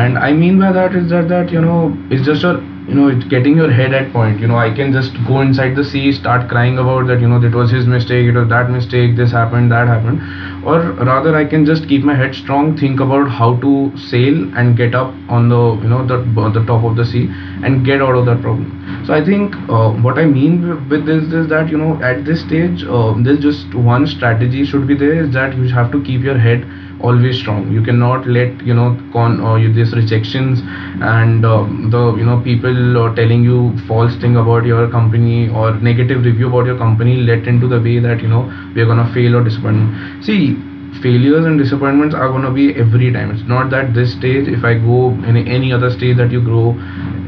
And 0.01 0.19
i 0.19 0.33
mean 0.33 0.59
by 0.59 0.73
that 0.73 0.95
is 0.95 1.11
that 1.11 1.29
that 1.29 1.53
you 1.53 1.61
know 1.61 1.97
it's 2.11 2.25
just 2.25 2.45
a 2.45 2.55
you 2.90 2.96
know 2.98 3.08
it's 3.08 3.25
getting 3.32 3.56
your 3.56 3.70
head 3.70 3.94
at 3.94 4.12
point. 4.12 4.40
You 4.40 4.48
know 4.48 4.56
i 4.58 4.70
can 4.75 4.92
just 4.92 5.14
go 5.26 5.40
inside 5.40 5.76
the 5.76 5.84
sea 5.84 6.12
start 6.12 6.48
crying 6.48 6.78
about 6.78 7.06
that 7.08 7.20
you 7.20 7.28
know 7.28 7.38
that 7.40 7.54
was 7.54 7.70
his 7.70 7.87
mistake 7.87 8.26
it 8.32 8.38
was 8.38 8.48
that 8.48 8.70
mistake 8.70 9.16
this 9.16 9.31
happened 9.32 9.70
that 9.72 9.87
happened. 9.88 10.20
Or 10.64 10.81
rather 11.10 11.37
i 11.37 11.44
can 11.44 11.64
just 11.64 11.88
keep 11.88 12.02
my 12.04 12.14
head 12.14 12.34
strong 12.34 12.76
think 12.76 13.00
about 13.00 13.31
how 13.31 13.50
to 13.66 13.92
sail 14.08 14.42
and 14.56 14.76
get 14.76 14.94
up 14.94 15.14
on 15.28 15.48
the 15.48 15.62
you 15.82 15.88
know 15.94 16.04
the, 16.06 16.19
the 16.58 16.64
top 16.66 16.84
of 16.84 16.96
the 16.96 17.04
sea 17.04 17.28
and 17.64 17.84
get 17.84 18.02
out 18.02 18.16
of 18.16 18.26
that 18.26 18.42
problem. 18.42 19.04
So 19.06 19.14
i 19.14 19.25
think 19.25 19.54
uh, 19.69 19.90
what 20.08 20.19
i 20.19 20.25
mean 20.26 20.88
with 20.88 21.06
this 21.06 21.32
is 21.32 21.48
that 21.48 21.70
you 21.70 21.78
know 21.78 21.94
at 22.02 22.25
this 22.25 22.40
stage 22.42 22.84
uh, 22.84 23.14
there's 23.22 23.40
just 23.40 23.75
one 23.75 24.06
strategy 24.06 24.64
should 24.64 24.87
be 24.87 24.94
there 24.94 25.23
is 25.25 25.32
that 25.32 25.56
you 25.56 25.68
have 25.80 25.92
to 25.92 26.02
keep 26.02 26.23
your 26.23 26.38
head 26.38 26.66
always 27.02 27.38
strong. 27.38 27.71
You 27.73 27.83
cannot 27.83 28.26
let 28.26 28.61
you 28.64 28.75
know 28.75 28.99
con 29.12 29.40
or 29.40 29.59
you, 29.59 29.73
these 29.73 29.92
rejections 29.95 30.61
and 31.02 31.45
uh, 31.45 31.64
the 31.95 32.14
you 32.16 32.25
know 32.25 32.40
people 32.40 32.99
uh, 32.99 33.14
telling 33.14 33.42
you 33.42 33.76
false 33.87 34.16
thing 34.16 34.37
about 34.37 34.64
your 34.64 34.88
company 34.90 35.49
or 35.49 35.75
negative 35.80 36.25
review 36.25 36.49
about 36.49 36.66
your 36.66 36.78
company 36.78 37.16
let 37.16 37.47
into 37.47 37.69
the 37.69 37.80
way 37.80 37.99
that 37.99 38.21
you 38.21 38.28
know 38.28 38.42
we're 38.75 38.87
gonna 38.87 39.11
fail 39.14 39.37
or 39.37 39.45
disappoint. 39.45 40.25
See 40.25 40.57
failures 41.02 41.47
and 41.47 41.59
disappointments 41.59 42.14
are 42.14 42.28
going 42.28 42.42
to 42.42 42.50
be 42.50 42.75
every 42.75 43.12
time. 43.12 43.30
It's 43.30 43.47
not 43.47 43.71
that 43.71 43.95
this 43.95 44.12
stage 44.12 44.49
if 44.49 44.64
i 44.64 44.75
go 44.75 45.11
in 45.30 45.37
any 45.37 45.73
other 45.73 45.90
stage 45.90 46.16
that 46.16 46.30
you 46.33 46.42
grow 46.42 46.75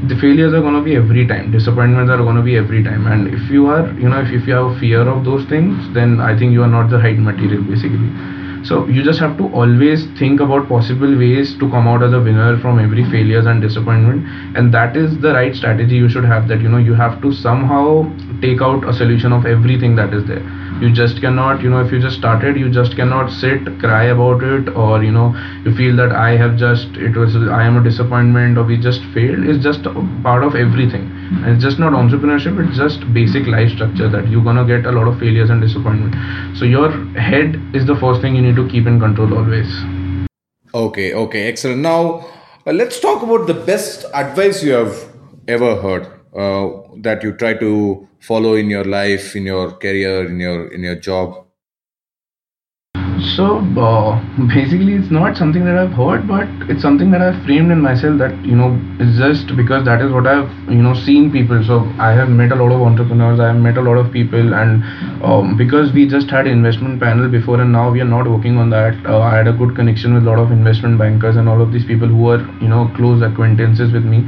the 0.08 0.16
failures 0.20 0.52
are 0.52 0.60
going 0.60 0.74
to 0.74 0.82
be 0.82 0.96
every 0.96 1.26
time. 1.26 1.52
Disappointments 1.52 2.10
are 2.10 2.18
going 2.18 2.34
to 2.34 2.42
be 2.42 2.56
every 2.56 2.82
time. 2.82 3.06
And 3.06 3.28
if 3.28 3.48
you 3.50 3.66
are 3.68 3.86
you 3.94 4.08
know 4.08 4.20
if, 4.20 4.30
if 4.30 4.48
you 4.48 4.54
have 4.54 4.78
fear 4.80 5.02
of 5.08 5.24
those 5.24 5.44
things 5.46 5.78
then 5.94 6.20
i 6.20 6.36
think 6.36 6.52
you 6.52 6.62
are 6.62 6.72
not 6.78 6.90
the 6.90 6.98
right 6.98 7.18
material 7.18 7.62
basically 7.62 8.10
so 8.64 8.86
you 8.86 9.02
just 9.02 9.20
have 9.20 9.36
to 9.38 9.46
always 9.54 10.06
think 10.18 10.40
about 10.40 10.68
possible 10.68 11.16
ways 11.18 11.54
to 11.58 11.68
come 11.70 11.88
out 11.88 12.02
as 12.02 12.12
a 12.12 12.20
winner 12.20 12.58
from 12.60 12.78
every 12.78 13.04
failures 13.10 13.46
and 13.46 13.60
disappointment. 13.60 14.24
And 14.56 14.72
that 14.74 14.96
is 14.96 15.18
the 15.20 15.32
right 15.32 15.54
strategy 15.54 15.96
you 15.96 16.08
should 16.08 16.24
have 16.24 16.48
that 16.48 16.60
you 16.60 16.68
know 16.68 16.78
you 16.78 16.94
have 16.94 17.20
to 17.22 17.32
somehow 17.32 18.04
take 18.40 18.60
out 18.62 18.88
a 18.88 18.92
solution 18.92 19.32
of 19.32 19.46
everything 19.46 19.96
that 19.96 20.12
is 20.14 20.24
there. 20.26 20.42
You 20.80 20.92
just 20.92 21.20
cannot 21.20 21.62
you 21.62 21.70
know 21.70 21.80
if 21.80 21.92
you 21.92 22.00
just 22.00 22.16
started 22.18 22.56
you 22.56 22.70
just 22.70 22.96
cannot 22.96 23.30
sit 23.30 23.66
cry 23.80 24.04
about 24.14 24.42
it 24.42 24.68
or 24.76 25.02
you 25.02 25.12
know 25.12 25.34
you 25.64 25.74
feel 25.76 25.96
that 25.96 26.12
i 26.12 26.30
have 26.36 26.56
just 26.56 26.96
it 26.96 27.16
was 27.16 27.36
i 27.36 27.62
am 27.64 27.76
a 27.76 27.84
disappointment 27.84 28.58
or 28.58 28.64
we 28.64 28.78
just 28.78 29.02
failed. 29.14 29.44
It's 29.44 29.62
just 29.62 29.84
part 30.22 30.42
of 30.44 30.54
everything 30.56 31.11
it's 31.44 31.62
just 31.62 31.78
not 31.78 31.92
entrepreneurship 31.92 32.58
it's 32.64 32.76
just 32.76 33.00
basic 33.12 33.46
life 33.46 33.70
structure 33.70 34.08
that 34.08 34.28
you're 34.28 34.44
gonna 34.44 34.64
get 34.64 34.86
a 34.86 34.92
lot 34.92 35.08
of 35.08 35.18
failures 35.18 35.50
and 35.50 35.60
disappointment. 35.60 36.14
So 36.56 36.64
your 36.64 36.90
head 37.16 37.60
is 37.74 37.86
the 37.86 37.96
first 37.96 38.20
thing 38.20 38.36
you 38.36 38.42
need 38.42 38.56
to 38.56 38.68
keep 38.68 38.86
in 38.86 39.00
control 39.00 39.34
always. 39.38 39.68
Okay 40.74 41.14
okay 41.14 41.48
excellent. 41.48 41.80
Now 41.80 42.26
uh, 42.66 42.72
let's 42.72 43.00
talk 43.00 43.22
about 43.22 43.46
the 43.46 43.54
best 43.54 44.04
advice 44.14 44.62
you 44.62 44.72
have 44.72 44.96
ever 45.48 45.76
heard 45.76 46.06
uh, 46.36 46.68
that 47.02 47.22
you 47.22 47.32
try 47.32 47.54
to 47.54 48.08
follow 48.20 48.54
in 48.54 48.70
your 48.70 48.84
life 48.84 49.34
in 49.34 49.44
your 49.44 49.72
career 49.72 50.26
in 50.26 50.38
your 50.38 50.68
in 50.68 50.82
your 50.82 50.96
job 50.96 51.44
So 53.36 53.58
uh, 53.80 54.20
basically, 54.48 54.94
it's 54.94 55.10
not 55.10 55.36
something 55.36 55.64
that 55.64 55.76
I've 55.78 55.92
heard, 55.92 56.28
but 56.28 56.48
it's 56.68 56.82
something 56.82 57.10
that 57.12 57.22
I've 57.22 57.42
framed 57.44 57.72
in 57.72 57.80
myself. 57.80 58.18
That 58.18 58.34
you 58.44 58.56
know, 58.56 58.78
it's 59.00 59.16
just 59.16 59.56
because 59.56 59.84
that 59.86 60.02
is 60.02 60.12
what 60.12 60.26
I've 60.26 60.50
you 60.68 60.82
know 60.82 60.92
seen 60.92 61.30
people. 61.32 61.62
So 61.64 61.80
I 61.98 62.12
have 62.12 62.28
met 62.28 62.52
a 62.52 62.56
lot 62.56 62.72
of 62.72 62.82
entrepreneurs. 62.82 63.40
I 63.40 63.48
have 63.48 63.56
met 63.56 63.78
a 63.78 63.80
lot 63.80 63.96
of 63.96 64.12
people, 64.12 64.54
and 64.54 64.84
um, 65.24 65.56
because 65.56 65.92
we 65.92 66.06
just 66.06 66.28
had 66.28 66.46
investment 66.46 67.00
panel 67.00 67.30
before, 67.30 67.60
and 67.60 67.72
now 67.72 67.90
we 67.90 68.00
are 68.00 68.12
not 68.12 68.28
working 68.28 68.58
on 68.58 68.70
that. 68.70 69.00
Uh, 69.06 69.20
I 69.20 69.36
had 69.36 69.48
a 69.48 69.52
good 69.52 69.74
connection 69.76 70.14
with 70.14 70.24
a 70.24 70.26
lot 70.26 70.38
of 70.38 70.52
investment 70.52 70.98
bankers 70.98 71.36
and 71.36 71.48
all 71.48 71.62
of 71.62 71.72
these 71.72 71.86
people 71.86 72.08
who 72.08 72.28
are 72.28 72.40
you 72.60 72.68
know 72.68 72.90
close 72.96 73.22
acquaintances 73.22 73.92
with 73.92 74.04
me 74.04 74.24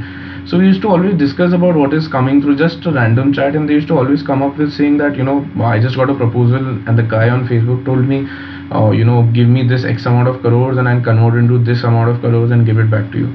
so 0.47 0.59
we 0.59 0.65
used 0.67 0.81
to 0.81 0.87
always 0.87 1.17
discuss 1.17 1.53
about 1.53 1.75
what 1.75 1.91
is 1.91 2.07
coming 2.07 2.39
through 2.39 2.55
just 2.55 2.85
a 2.85 2.91
random 2.91 3.33
chat 3.33 3.55
and 3.55 3.67
they 3.67 3.73
used 3.73 3.87
to 3.87 3.97
always 3.97 4.21
come 4.21 4.43
up 4.43 4.55
with 4.57 4.71
saying 4.71 4.97
that 4.97 5.15
you 5.17 5.23
know 5.23 5.37
i 5.63 5.79
just 5.79 5.95
got 5.95 6.07
a 6.07 6.13
proposal 6.13 6.67
and 6.87 6.99
the 6.99 7.01
guy 7.01 7.29
on 7.29 7.47
facebook 7.47 7.83
told 7.83 8.05
me 8.05 8.27
uh, 8.73 8.91
you 8.91 9.05
know 9.05 9.23
give 9.33 9.47
me 9.47 9.67
this 9.67 9.85
x 9.85 10.05
amount 10.05 10.27
of 10.27 10.41
crores 10.41 10.77
and 10.77 10.87
i'll 10.89 11.03
convert 11.03 11.35
into 11.35 11.63
this 11.63 11.83
amount 11.83 12.09
of 12.09 12.19
crores 12.19 12.51
and 12.51 12.65
give 12.65 12.77
it 12.77 12.89
back 12.89 13.11
to 13.11 13.19
you. 13.19 13.29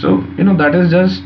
So 0.00 0.24
you 0.38 0.44
know 0.44 0.56
that 0.56 0.74
is 0.74 0.90
just 0.90 1.22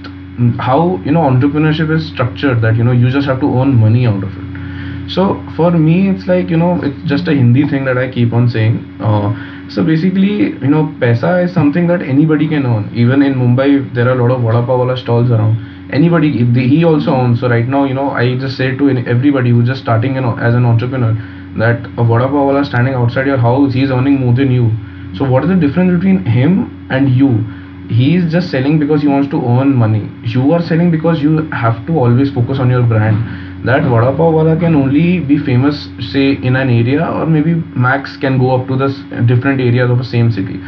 how 0.58 1.00
you 1.04 1.12
know 1.12 1.20
entrepreneurship 1.20 1.90
is 1.90 2.06
structured 2.08 2.60
that 2.62 2.76
you 2.76 2.84
know 2.84 2.92
you 2.92 3.10
just 3.10 3.26
have 3.26 3.40
to 3.40 3.58
earn 3.58 3.74
money 3.74 4.06
out 4.06 4.22
of 4.22 4.30
it. 4.36 5.10
So 5.10 5.42
for 5.56 5.70
me 5.70 6.10
it's 6.10 6.26
like 6.26 6.50
you 6.50 6.56
know 6.56 6.80
it's 6.82 7.00
just 7.08 7.28
a 7.28 7.34
hindi 7.34 7.66
thing 7.68 7.84
that 7.84 7.96
i 7.96 8.10
keep 8.10 8.32
on 8.32 8.50
saying. 8.50 8.84
Uh, 9.00 9.30
so 9.70 9.84
basically 9.84 10.50
you 10.64 10.68
know 10.68 10.84
paisa 10.98 11.44
is 11.44 11.54
something 11.54 11.86
that 11.86 12.02
anybody 12.02 12.48
can 12.48 12.66
earn. 12.66 12.90
Even 12.94 13.22
in 13.22 13.34
mumbai 13.34 13.94
there 13.94 14.08
are 14.08 14.18
a 14.18 14.22
lot 14.22 14.34
of 14.36 14.42
vada 14.42 14.66
pav 14.66 14.98
stalls 14.98 15.30
around. 15.30 15.56
Anybody 15.92 16.44
he 16.68 16.84
also 16.84 17.12
owns. 17.12 17.40
So 17.40 17.48
right 17.48 17.66
now 17.66 17.84
you 17.84 17.94
know 17.94 18.10
i 18.10 18.36
just 18.36 18.56
say 18.56 18.76
to 18.76 18.90
everybody 19.06 19.50
who's 19.50 19.66
just 19.66 19.82
starting 19.82 20.16
you 20.16 20.20
know 20.20 20.36
as 20.38 20.54
an 20.54 20.66
entrepreneur 20.66 21.16
that 21.58 21.86
a 21.98 22.04
vada 22.04 22.28
pav 22.28 22.66
standing 22.66 22.94
outside 22.94 23.26
your 23.26 23.38
house 23.38 23.72
he's 23.74 23.90
earning 23.90 24.20
more 24.20 24.34
than 24.34 24.50
you. 24.50 24.70
So 25.16 25.28
what 25.28 25.44
is 25.44 25.50
the 25.50 25.56
difference 25.56 25.92
between 25.92 26.24
him 26.24 26.88
and 26.90 27.08
you? 27.08 27.30
He 27.88 28.16
is 28.16 28.30
just 28.32 28.50
selling 28.50 28.78
because 28.78 29.02
he 29.02 29.08
wants 29.08 29.30
to 29.30 29.36
earn 29.36 29.74
money. 29.74 30.10
You 30.24 30.52
are 30.52 30.62
selling 30.62 30.90
because 30.90 31.22
you 31.22 31.48
have 31.50 31.86
to 31.86 31.98
always 31.98 32.32
focus 32.32 32.58
on 32.58 32.68
your 32.68 32.82
brand. 32.82 33.64
That 33.64 33.84
vada 33.84 34.10
pav 34.16 34.34
wala 34.34 34.56
can 34.56 34.74
only 34.74 35.20
be 35.20 35.38
famous 35.38 35.88
say 36.12 36.32
in 36.32 36.56
an 36.56 36.68
area 36.68 37.06
or 37.06 37.26
maybe 37.26 37.54
max 37.86 38.16
can 38.16 38.38
go 38.38 38.54
up 38.54 38.66
to 38.68 38.76
the 38.76 38.88
different 39.26 39.60
areas 39.60 39.90
of 39.90 39.98
the 39.98 40.04
same 40.04 40.30
city. 40.30 40.60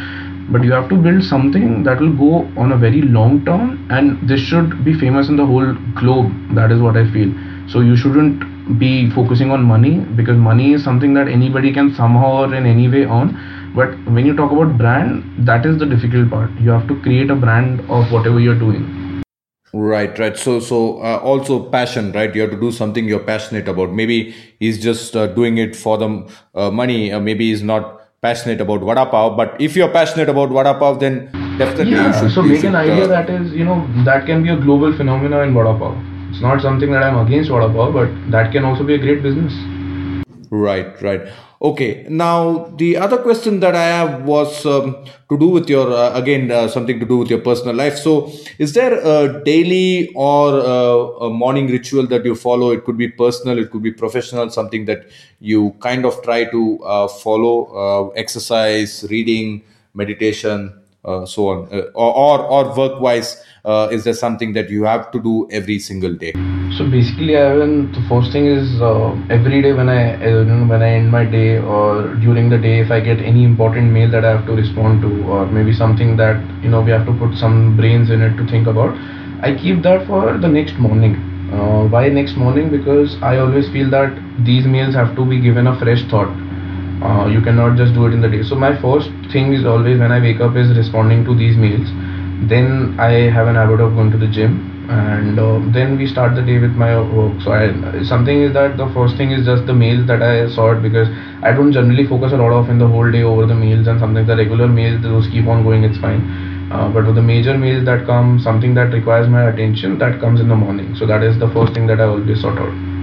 But 0.51 0.65
you 0.65 0.73
have 0.73 0.89
to 0.89 0.97
build 0.97 1.23
something 1.25 1.83
that 1.85 2.01
will 2.01 2.17
go 2.17 2.49
on 2.57 2.73
a 2.73 2.77
very 2.77 3.03
long 3.03 3.45
term 3.45 3.87
and 3.91 4.27
this 4.27 4.41
should 4.41 4.83
be 4.85 4.99
famous 4.99 5.29
in 5.29 5.37
the 5.37 5.45
whole 5.45 5.75
globe. 5.95 6.33
That 6.55 6.73
is 6.73 6.81
what 6.81 6.97
i 6.97 7.05
feel. 7.13 7.35
So 7.69 7.81
you 7.81 7.97
shouldn't 7.97 8.43
be 8.79 9.11
focusing 9.11 9.51
on 9.51 9.63
money 9.63 9.99
because 10.21 10.37
money 10.37 10.73
is 10.73 10.85
something 10.85 11.15
that 11.15 11.29
anybody 11.29 11.73
can 11.73 11.95
somehow 11.95 12.33
or 12.43 12.55
in 12.55 12.67
any 12.67 12.89
way 12.89 13.05
earn 13.05 13.37
but 13.75 13.95
when 14.07 14.27
you 14.27 14.35
talk 14.37 14.51
about 14.53 14.77
brand 14.79 15.25
that 15.47 15.67
is 15.67 15.79
the 15.79 15.87
difficult 15.87 16.31
part. 16.31 16.51
You 16.61 16.71
have 16.71 16.89
to 16.89 17.01
create 17.03 17.31
a 17.31 17.37
brand 17.37 17.81
of 17.91 18.11
whatever 18.11 18.41
you're 18.41 18.59
doing. 18.59 19.23
Right 19.73 20.19
right. 20.19 20.37
So 20.37 20.59
so 20.61 21.03
uh, 21.03 21.19
also 21.19 21.59
passion 21.71 22.13
right? 22.13 22.35
You 22.35 22.43
have 22.43 22.51
to 22.51 22.61
do 22.61 22.73
something 22.73 23.07
you're 23.07 23.27
passionate 23.29 23.69
about. 23.69 23.93
Maybe 23.93 24.35
he's 24.59 24.83
just 24.83 25.15
uh, 25.15 25.27
doing 25.27 25.59
it 25.59 25.77
for 25.77 25.99
the 25.99 26.11
uh, 26.55 26.71
money. 26.71 27.13
Uh, 27.13 27.21
maybe 27.21 27.51
he's 27.51 27.63
not 27.63 27.95
passionate 28.21 28.61
about 28.61 28.81
vada 28.81 29.07
pav 29.07 29.37
but 29.37 29.61
if 29.61 29.77
you're 29.77 29.93
passionate 29.97 30.29
about 30.29 30.51
vada 30.51 30.75
pav 30.81 30.99
then 30.99 31.31
definitely 31.57 31.93
yeah, 31.93 32.21
should 32.21 32.33
so 32.33 32.43
make 32.43 32.65
an 32.65 32.75
idea 32.75 33.05
uh, 33.05 33.07
that 33.07 33.31
is 33.31 33.53
you 33.53 33.65
know 33.65 33.77
that 34.05 34.27
can 34.27 34.43
be 34.43 34.49
a 34.49 34.57
global 34.57 34.93
phenomenon 34.97 35.47
in 35.47 35.55
vada 35.55 35.79
pav 35.79 36.18
it's 36.31 36.41
not 36.41 36.61
something 36.61 36.91
that 36.93 37.03
I'm 37.03 37.27
against 37.27 37.51
vada 37.51 37.73
pav, 37.73 37.93
but 37.93 38.31
that 38.31 38.53
can 38.53 38.65
also 38.65 38.85
be 38.85 38.95
a 38.95 38.99
great 38.99 39.23
business. 39.23 39.53
Right, 40.51 41.01
right. 41.03 41.29
Okay. 41.61 42.07
Now 42.09 42.67
the 42.77 42.97
other 42.97 43.19
question 43.19 43.59
that 43.61 43.75
I 43.75 43.87
have 43.87 44.23
was 44.23 44.65
um, 44.65 45.05
to 45.29 45.37
do 45.37 45.49
with 45.49 45.69
your 45.69 45.93
uh, 45.93 46.15
again 46.15 46.53
uh, 46.53 46.69
something 46.69 47.01
to 47.01 47.07
do 47.07 47.17
with 47.17 47.31
your 47.31 47.41
personal 47.41 47.75
life. 47.75 47.97
So, 47.99 48.31
is 48.59 48.75
there 48.75 48.95
a 48.95 49.43
daily 49.45 50.11
or 50.15 50.61
uh, 50.61 51.27
a 51.27 51.31
morning 51.31 51.67
ritual 51.67 52.07
that 52.07 52.25
you 52.25 52.37
follow? 52.37 52.71
It 52.71 52.85
could 52.85 52.97
be 52.97 53.09
personal, 53.09 53.59
it 53.59 53.73
could 53.73 53.83
be 53.83 53.91
professional. 53.91 54.51
Something 54.51 54.85
that 54.85 55.07
you 55.41 55.73
kind 55.81 56.05
of 56.05 56.23
try 56.23 56.45
to 56.45 56.79
uh, 56.85 57.09
follow: 57.09 57.65
uh, 57.75 58.09
exercise, 58.11 59.05
reading, 59.11 59.65
meditation, 59.95 60.81
so 61.27 61.49
on, 61.49 61.59
or 61.95 62.11
or, 62.27 62.39
or 62.57 62.77
work 62.77 63.01
wise 63.01 63.43
uh, 63.65 63.89
is 63.91 64.05
there 64.05 64.15
something 64.15 64.53
that 64.55 64.71
you 64.71 64.85
have 64.85 65.11
to 65.13 65.21
do 65.21 65.49
every 65.51 65.79
single 65.79 66.15
day? 66.15 66.33
So 66.77 66.89
basically 66.91 67.37
Ivan, 67.37 67.93
the 67.93 68.03
first 68.09 68.33
thing 68.33 68.47
is 68.47 68.81
uh, 68.81 69.11
every 69.31 69.61
day 69.63 69.73
when 69.73 69.89
i 69.89 70.15
uh, 70.31 70.45
when 70.73 70.83
i 70.83 70.91
end 70.99 71.11
my 71.11 71.25
day 71.25 71.59
or 71.59 72.15
during 72.25 72.51
the 72.55 72.59
day 72.67 72.81
if 72.81 72.91
i 72.91 73.01
get 73.01 73.21
any 73.31 73.45
important 73.45 73.93
mail 73.93 74.11
that 74.11 74.25
i 74.25 74.31
have 74.37 74.45
to 74.51 74.53
respond 74.53 75.03
to 75.07 75.11
or 75.37 75.47
maybe 75.47 75.73
something 75.73 76.17
that 76.17 76.37
you 76.63 76.71
know 76.75 76.83
we 76.83 76.91
have 76.91 77.07
to 77.07 77.15
put 77.23 77.37
some 77.45 77.77
brains 77.77 78.11
in 78.11 78.23
it 78.29 78.37
to 78.37 78.47
think 78.53 78.67
about 78.67 79.01
i 79.49 79.55
keep 79.63 79.83
that 79.83 80.07
for 80.07 80.39
the 80.39 80.49
next 80.49 80.79
morning. 80.79 81.17
Uh, 81.49 81.89
why 81.89 82.09
next 82.11 82.37
morning? 82.37 82.69
Because 82.71 83.17
i 83.23 83.39
always 83.39 83.71
feel 83.71 83.91
that 83.91 84.13
these 84.45 84.67
mails 84.67 84.95
have 84.95 85.17
to 85.17 85.25
be 85.25 85.41
given 85.41 85.67
a 85.67 85.79
fresh 85.79 86.05
thought 86.11 86.48
uh, 87.03 87.27
you 87.27 87.41
cannot 87.41 87.77
just 87.77 87.95
do 87.95 88.07
it 88.07 88.13
in 88.13 88.21
the 88.21 88.29
day. 88.29 88.43
So 88.43 88.55
my 88.55 88.75
first 88.81 89.11
thing 89.33 89.53
is 89.53 89.65
always 89.65 89.99
when 89.99 90.11
i 90.13 90.21
wake 90.21 90.41
up 90.41 90.57
is 90.57 90.77
responding 90.77 91.25
to 91.25 91.35
these 91.35 91.57
mails. 91.57 91.89
Then 92.49 92.97
I 92.99 93.31
have 93.31 93.47
an 93.49 93.55
habit 93.55 93.81
of 93.81 93.95
going 93.95 94.11
to 94.11 94.19
the 94.19 94.29
gym 94.29 94.75
and 94.89 95.39
uh, 95.39 95.61
then 95.73 95.99
we 95.99 96.07
start 96.07 96.35
the 96.35 96.43
day 96.43 96.59
with 96.59 96.73
my 96.73 96.97
work. 96.99 97.41
So 97.43 97.53
I, 97.53 98.03
something 98.05 98.43
is 98.43 98.55
that 98.55 98.77
the 98.77 98.89
first 98.95 99.17
thing 99.17 99.33
is 99.33 99.45
just 99.45 99.67
the 99.67 99.75
mails 99.75 100.07
that 100.07 100.23
I 100.23 100.49
sort 100.49 100.83
because 100.83 101.09
I 101.43 101.53
don't 101.53 101.73
generally 101.73 102.07
focus 102.07 102.33
a 102.33 102.37
lot 102.37 102.53
of 102.53 102.71
in 102.71 102.79
the 102.79 102.89
whole 102.89 103.11
day 103.11 103.23
over 103.23 103.47
the 103.47 103.55
mails 103.55 103.87
and 103.87 104.01
something 104.01 104.27
the 104.27 104.37
regular 104.37 104.67
mails 104.67 105.03
those 105.03 105.29
keep 105.29 105.47
on 105.47 105.63
going 105.63 105.85
it's 105.85 105.99
fine. 105.99 106.23
Uh, 106.73 106.89
but 106.89 107.07
with 107.07 107.15
the 107.15 107.23
major 107.23 107.57
mails 107.57 107.85
that 107.87 108.07
come 108.07 108.39
something 108.41 108.75
that 108.75 108.93
requires 108.93 109.29
my 109.29 109.49
attention 109.51 109.99
that 109.99 110.21
comes 110.21 110.41
in 110.41 110.49
the 110.49 110.57
morning. 110.57 110.95
So 110.97 111.07
that 111.07 111.23
is 111.23 111.39
the 111.39 111.49
first 111.51 111.75
thing 111.75 111.87
that 111.87 112.01
I 112.01 112.05
always 112.05 112.41
sort 112.41 112.59
out 112.59 112.98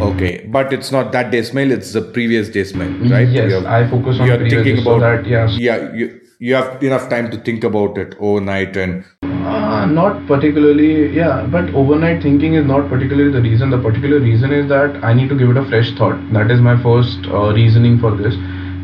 Okay, 0.00 0.46
but 0.46 0.72
it's 0.72 0.90
not 0.90 1.12
that 1.12 1.30
day's 1.30 1.52
mail; 1.52 1.70
it's 1.70 1.92
the 1.92 2.02
previous 2.02 2.48
day's 2.48 2.74
mail, 2.74 2.90
right? 3.10 3.28
Yes, 3.28 3.52
have, 3.52 3.66
I 3.66 3.88
focus 3.90 4.18
on. 4.20 4.26
You're 4.26 4.48
thinking 4.48 4.78
about 4.78 5.00
so 5.00 5.00
that. 5.00 5.26
Yeah. 5.26 5.48
Yeah. 5.50 5.92
You, 5.92 6.20
you 6.38 6.54
have 6.56 6.82
enough 6.82 7.08
time 7.08 7.30
to 7.30 7.36
think 7.38 7.62
about 7.62 7.96
it 7.96 8.16
overnight 8.18 8.76
and 8.76 9.04
uh, 9.22 9.86
not 9.86 10.26
particularly 10.26 11.14
yeah 11.16 11.46
but 11.52 11.72
overnight 11.82 12.20
thinking 12.20 12.54
is 12.54 12.66
not 12.66 12.88
particularly 12.88 13.30
the 13.30 13.40
reason 13.40 13.70
the 13.70 13.78
particular 13.78 14.18
reason 14.18 14.52
is 14.52 14.68
that 14.68 14.96
i 15.04 15.12
need 15.12 15.28
to 15.28 15.38
give 15.38 15.50
it 15.50 15.56
a 15.56 15.64
fresh 15.68 15.92
thought 16.00 16.18
that 16.32 16.50
is 16.50 16.60
my 16.60 16.74
first 16.82 17.28
uh, 17.30 17.52
reasoning 17.52 17.96
for 18.00 18.16
this 18.16 18.34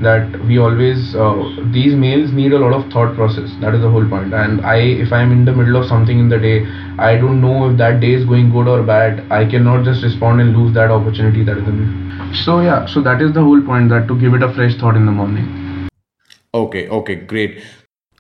that 0.02 0.38
we 0.46 0.58
always 0.58 1.14
uh, 1.14 1.34
these 1.72 1.94
mails 1.94 2.32
need 2.32 2.52
a 2.52 2.58
lot 2.58 2.72
of 2.72 2.90
thought 2.92 3.14
process 3.14 3.50
that 3.60 3.74
is 3.74 3.80
the 3.82 3.90
whole 3.90 4.08
point 4.08 4.32
and 4.32 4.64
i 4.64 4.76
if 5.04 5.12
i'm 5.12 5.32
in 5.32 5.44
the 5.44 5.52
middle 5.52 5.76
of 5.76 5.86
something 5.86 6.18
in 6.18 6.28
the 6.28 6.38
day 6.38 6.66
i 6.98 7.16
don't 7.16 7.40
know 7.40 7.70
if 7.70 7.76
that 7.76 8.00
day 8.00 8.12
is 8.14 8.24
going 8.24 8.50
good 8.50 8.68
or 8.68 8.82
bad 8.82 9.24
i 9.30 9.44
cannot 9.44 9.84
just 9.84 10.02
respond 10.02 10.40
and 10.40 10.56
lose 10.56 10.74
that 10.74 10.90
opportunity 10.90 11.44
that 11.44 11.58
is 11.58 11.68
in 11.68 11.80
so 12.44 12.60
yeah 12.60 12.86
so 12.86 13.02
that 13.02 13.20
is 13.20 13.32
the 13.34 13.42
whole 13.42 13.62
point 13.62 13.88
that 13.88 14.06
to 14.06 14.20
give 14.20 14.34
it 14.34 14.42
a 14.42 14.52
fresh 14.54 14.76
thought 14.76 14.96
in 14.96 15.06
the 15.06 15.12
morning 15.12 15.68
Okay, 16.54 16.88
okay, 16.88 17.14
great. 17.14 17.62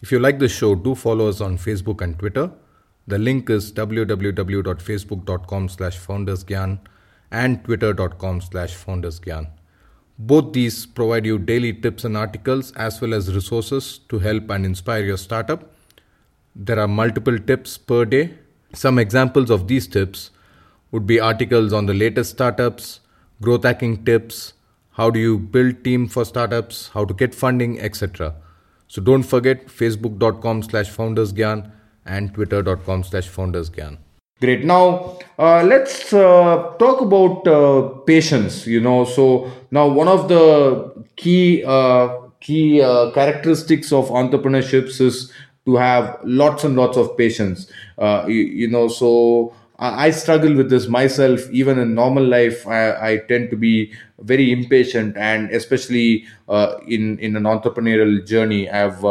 If 0.02 0.12
you 0.12 0.18
like 0.18 0.38
the 0.38 0.48
show, 0.48 0.74
do 0.74 0.94
follow 0.94 1.28
us 1.28 1.40
on 1.40 1.56
Facebook 1.56 2.02
and 2.02 2.18
Twitter. 2.18 2.50
The 3.06 3.18
link 3.18 3.48
is 3.48 3.72
www.facebook.com 3.72 5.68
slash 5.70 5.98
foundersgyan 5.98 6.78
and 7.30 7.64
twitter.com 7.64 8.42
slash 8.42 8.76
foundersgyan. 8.76 9.48
Both 10.18 10.52
these 10.52 10.84
provide 10.84 11.26
you 11.26 11.38
daily 11.38 11.72
tips 11.72 12.04
and 12.04 12.16
articles 12.16 12.72
as 12.72 13.00
well 13.00 13.14
as 13.14 13.32
resources 13.32 13.98
to 14.08 14.18
help 14.18 14.50
and 14.50 14.66
inspire 14.66 15.04
your 15.04 15.16
startup. 15.16 15.72
There 16.56 16.78
are 16.80 16.88
multiple 16.88 17.38
tips 17.38 17.78
per 17.78 18.04
day. 18.04 18.34
Some 18.74 18.98
examples 18.98 19.48
of 19.48 19.68
these 19.68 19.86
tips 19.86 20.32
would 20.90 21.06
be 21.06 21.20
articles 21.20 21.72
on 21.72 21.86
the 21.86 21.94
latest 21.94 22.32
startups, 22.32 23.00
growth 23.40 23.62
hacking 23.62 24.04
tips, 24.04 24.54
how 24.92 25.08
do 25.10 25.20
you 25.20 25.38
build 25.38 25.84
team 25.84 26.08
for 26.08 26.24
startups, 26.24 26.88
how 26.88 27.04
to 27.04 27.14
get 27.14 27.32
funding, 27.32 27.78
etc. 27.80 28.34
So 28.88 29.00
don't 29.00 29.22
forget 29.22 29.68
facebook.com 29.68 30.64
slash 30.64 30.90
foundersgyan 30.90 31.70
and 32.04 32.34
twitter.com 32.34 33.04
slash 33.04 33.28
foundersgyan. 33.28 33.98
Great. 34.40 34.64
Now 34.64 35.18
uh, 35.38 35.62
let's 35.64 36.12
uh, 36.12 36.74
talk 36.78 37.00
about 37.00 37.46
uh, 37.46 37.88
patience. 38.06 38.66
You 38.66 38.80
know, 38.80 39.04
so 39.04 39.50
now 39.70 39.88
one 39.88 40.06
of 40.08 40.28
the 40.28 41.04
key 41.16 41.64
uh, 41.64 42.08
key 42.40 42.80
uh, 42.80 43.10
characteristics 43.10 43.92
of 43.92 44.08
entrepreneurships 44.10 45.00
is 45.00 45.32
to 45.66 45.76
have 45.76 46.18
lots 46.24 46.62
and 46.64 46.76
lots 46.76 46.96
of 46.96 47.16
patience. 47.18 47.70
Uh, 47.98 48.24
you, 48.28 48.34
you 48.62 48.68
know, 48.68 48.86
so 48.86 49.52
I 49.80 50.10
struggle 50.10 50.54
with 50.56 50.70
this 50.70 50.88
myself. 50.88 51.40
Even 51.50 51.78
in 51.78 51.94
normal 51.94 52.24
life, 52.24 52.66
I, 52.66 53.10
I 53.12 53.16
tend 53.28 53.50
to 53.50 53.56
be 53.56 53.92
very 54.20 54.52
impatient, 54.52 55.16
and 55.16 55.50
especially 55.50 56.26
in 56.86 57.18
in 57.18 57.34
an 57.36 57.42
entrepreneurial 57.44 58.24
journey, 58.26 58.68
I've 58.70 59.04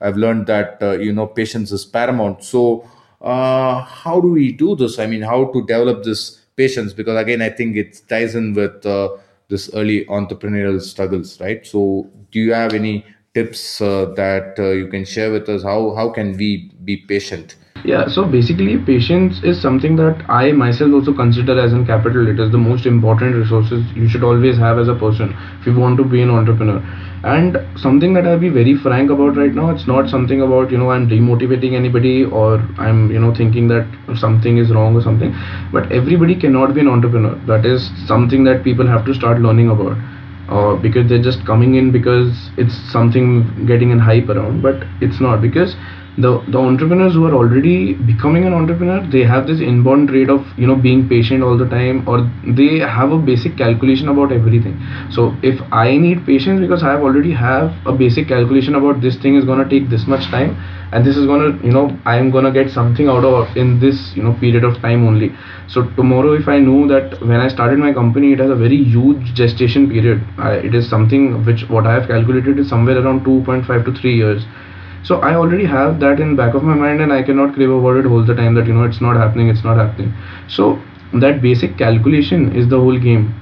I've 0.00 0.16
learned 0.16 0.46
that 0.46 0.78
you 1.00 1.12
know 1.12 1.26
patience 1.26 1.72
is 1.72 1.84
paramount. 1.84 2.44
So, 2.44 2.88
uh, 3.20 3.82
how 3.82 4.20
do 4.20 4.28
we 4.28 4.52
do 4.52 4.76
this? 4.76 4.98
I 4.98 5.06
mean, 5.06 5.22
how 5.22 5.46
to 5.52 5.60
develop 5.66 6.02
this 6.04 6.40
patience? 6.56 6.92
Because 6.92 7.20
again, 7.20 7.42
I 7.42 7.50
think 7.50 7.76
it 7.76 8.00
ties 8.08 8.34
in 8.34 8.54
with 8.54 8.84
uh, 8.86 9.16
this 9.48 9.70
early 9.74 10.04
entrepreneurial 10.06 10.80
struggles, 10.80 11.40
right? 11.40 11.66
So, 11.66 12.08
do 12.30 12.40
you 12.40 12.52
have 12.54 12.72
any 12.72 13.04
tips 13.34 13.80
uh, 13.80 14.06
that 14.16 14.58
uh, 14.58 14.70
you 14.70 14.88
can 14.88 15.04
share 15.04 15.30
with 15.32 15.48
us? 15.48 15.62
How 15.62 15.94
how 15.94 16.10
can 16.10 16.36
we 16.36 16.72
be 16.84 16.98
patient? 16.98 17.56
Yeah, 17.84 18.08
so 18.08 18.24
basically, 18.26 18.76
patience 18.78 19.42
is 19.42 19.60
something 19.60 19.96
that 19.96 20.24
I 20.28 20.52
myself 20.52 20.92
also 20.92 21.12
consider 21.14 21.58
as 21.58 21.72
a 21.72 21.82
capital. 21.84 22.28
It 22.28 22.38
is 22.38 22.50
the 22.50 22.58
most 22.58 22.86
important 22.86 23.34
resources 23.36 23.84
you 23.94 24.08
should 24.08 24.22
always 24.24 24.56
have 24.58 24.78
as 24.78 24.88
a 24.88 24.94
person 24.94 25.34
if 25.60 25.66
you 25.66 25.74
want 25.78 25.96
to 25.98 26.04
be 26.04 26.20
an 26.22 26.30
entrepreneur. 26.30 26.82
And 27.24 27.58
something 27.76 28.12
that 28.14 28.26
I'll 28.26 28.38
be 28.38 28.48
very 28.48 28.76
frank 28.76 29.10
about 29.10 29.36
right 29.36 29.54
now, 29.54 29.70
it's 29.70 29.86
not 29.86 30.08
something 30.08 30.40
about, 30.42 30.70
you 30.70 30.78
know, 30.78 30.90
I'm 30.90 31.08
demotivating 31.08 31.74
anybody 31.74 32.24
or 32.24 32.56
I'm, 32.78 33.10
you 33.10 33.18
know, 33.18 33.34
thinking 33.34 33.68
that 33.68 33.86
something 34.16 34.58
is 34.58 34.70
wrong 34.70 34.96
or 34.96 35.02
something. 35.02 35.34
But 35.72 35.90
everybody 35.92 36.34
cannot 36.34 36.74
be 36.74 36.80
an 36.80 36.88
entrepreneur. 36.88 37.34
That 37.46 37.64
is 37.66 37.90
something 38.06 38.44
that 38.44 38.62
people 38.64 38.86
have 38.86 39.04
to 39.06 39.14
start 39.14 39.40
learning 39.40 39.70
about. 39.70 39.96
Uh, 40.48 40.74
because 40.74 41.08
they're 41.08 41.22
just 41.22 41.46
coming 41.46 41.76
in 41.76 41.92
because 41.92 42.50
it's 42.56 42.74
something 42.90 43.64
getting 43.66 43.92
an 43.92 44.00
hype 44.00 44.28
around, 44.28 44.60
but 44.62 44.82
it's 45.00 45.20
not 45.20 45.40
because 45.40 45.76
the 46.18 46.42
the 46.48 46.58
entrepreneurs 46.58 47.14
who 47.14 47.24
are 47.26 47.34
already 47.34 47.94
becoming 47.94 48.44
an 48.44 48.52
entrepreneur 48.52 49.00
they 49.12 49.22
have 49.22 49.46
this 49.46 49.60
inborn 49.60 50.06
trait 50.06 50.28
of 50.28 50.44
you 50.58 50.66
know 50.66 50.74
being 50.74 51.08
patient 51.08 51.42
all 51.42 51.56
the 51.56 51.68
time 51.68 52.02
or 52.08 52.18
they 52.58 52.78
have 52.78 53.12
a 53.12 53.18
basic 53.18 53.56
calculation 53.56 54.08
about 54.08 54.32
everything. 54.32 54.74
So 55.10 55.36
if 55.42 55.60
i 55.72 55.96
need 55.96 56.26
patience 56.26 56.60
because 56.60 56.82
i 56.82 56.90
have 56.90 57.02
already 57.02 57.32
have 57.32 57.72
a 57.86 57.92
basic 57.92 58.28
calculation 58.28 58.74
about 58.74 59.00
this 59.00 59.16
thing 59.16 59.36
is 59.36 59.44
going 59.44 59.62
to 59.62 59.68
take 59.68 59.88
this 59.88 60.06
much 60.06 60.26
time 60.30 60.56
and 60.92 61.06
this 61.06 61.16
is 61.16 61.26
going 61.26 61.42
to 61.46 61.66
you 61.66 61.72
know 61.72 61.96
i 62.04 62.16
am 62.16 62.30
going 62.30 62.44
to 62.44 62.50
get 62.50 62.70
something 62.70 63.08
out 63.08 63.24
of 63.24 63.56
in 63.56 63.78
this 63.78 64.12
you 64.16 64.22
know 64.22 64.32
period 64.40 64.64
of 64.64 64.80
time 64.82 65.06
only. 65.06 65.32
So 65.68 65.84
tomorrow 65.94 66.32
if 66.32 66.48
i 66.48 66.58
know 66.58 66.88
that 66.88 67.20
when 67.20 67.40
i 67.40 67.48
started 67.48 67.78
my 67.78 67.92
company 67.92 68.32
it 68.32 68.40
has 68.40 68.50
a 68.50 68.56
very 68.56 68.82
huge 68.82 69.34
gestation 69.34 69.88
period. 69.88 70.26
I, 70.38 70.54
it 70.54 70.74
is 70.74 70.88
something 70.90 71.44
which 71.44 71.68
what 71.68 71.86
i 71.86 71.94
have 71.94 72.08
calculated 72.08 72.58
is 72.58 72.68
somewhere 72.68 72.98
around 72.98 73.24
2.5 73.24 73.84
to 73.84 73.92
3 73.92 74.16
years 74.16 74.44
so 75.02 75.16
i 75.28 75.34
already 75.34 75.64
have 75.64 75.98
that 76.00 76.20
in 76.20 76.34
back 76.36 76.54
of 76.54 76.62
my 76.62 76.74
mind 76.74 77.00
and 77.00 77.12
i 77.12 77.22
cannot 77.22 77.54
crave 77.54 77.70
about 77.70 77.96
it 78.02 78.06
all 78.06 78.22
the 78.30 78.34
time 78.34 78.54
that 78.54 78.66
you 78.66 78.74
know 78.74 78.84
it's 78.84 79.00
not 79.00 79.16
happening 79.16 79.48
it's 79.48 79.64
not 79.64 79.76
happening. 79.76 80.12
So 80.48 80.78
that 81.14 81.40
basic 81.42 81.76
calculation 81.78 82.54
is 82.56 82.68
the 82.68 82.78
whole 82.78 82.98
game. 82.98 83.34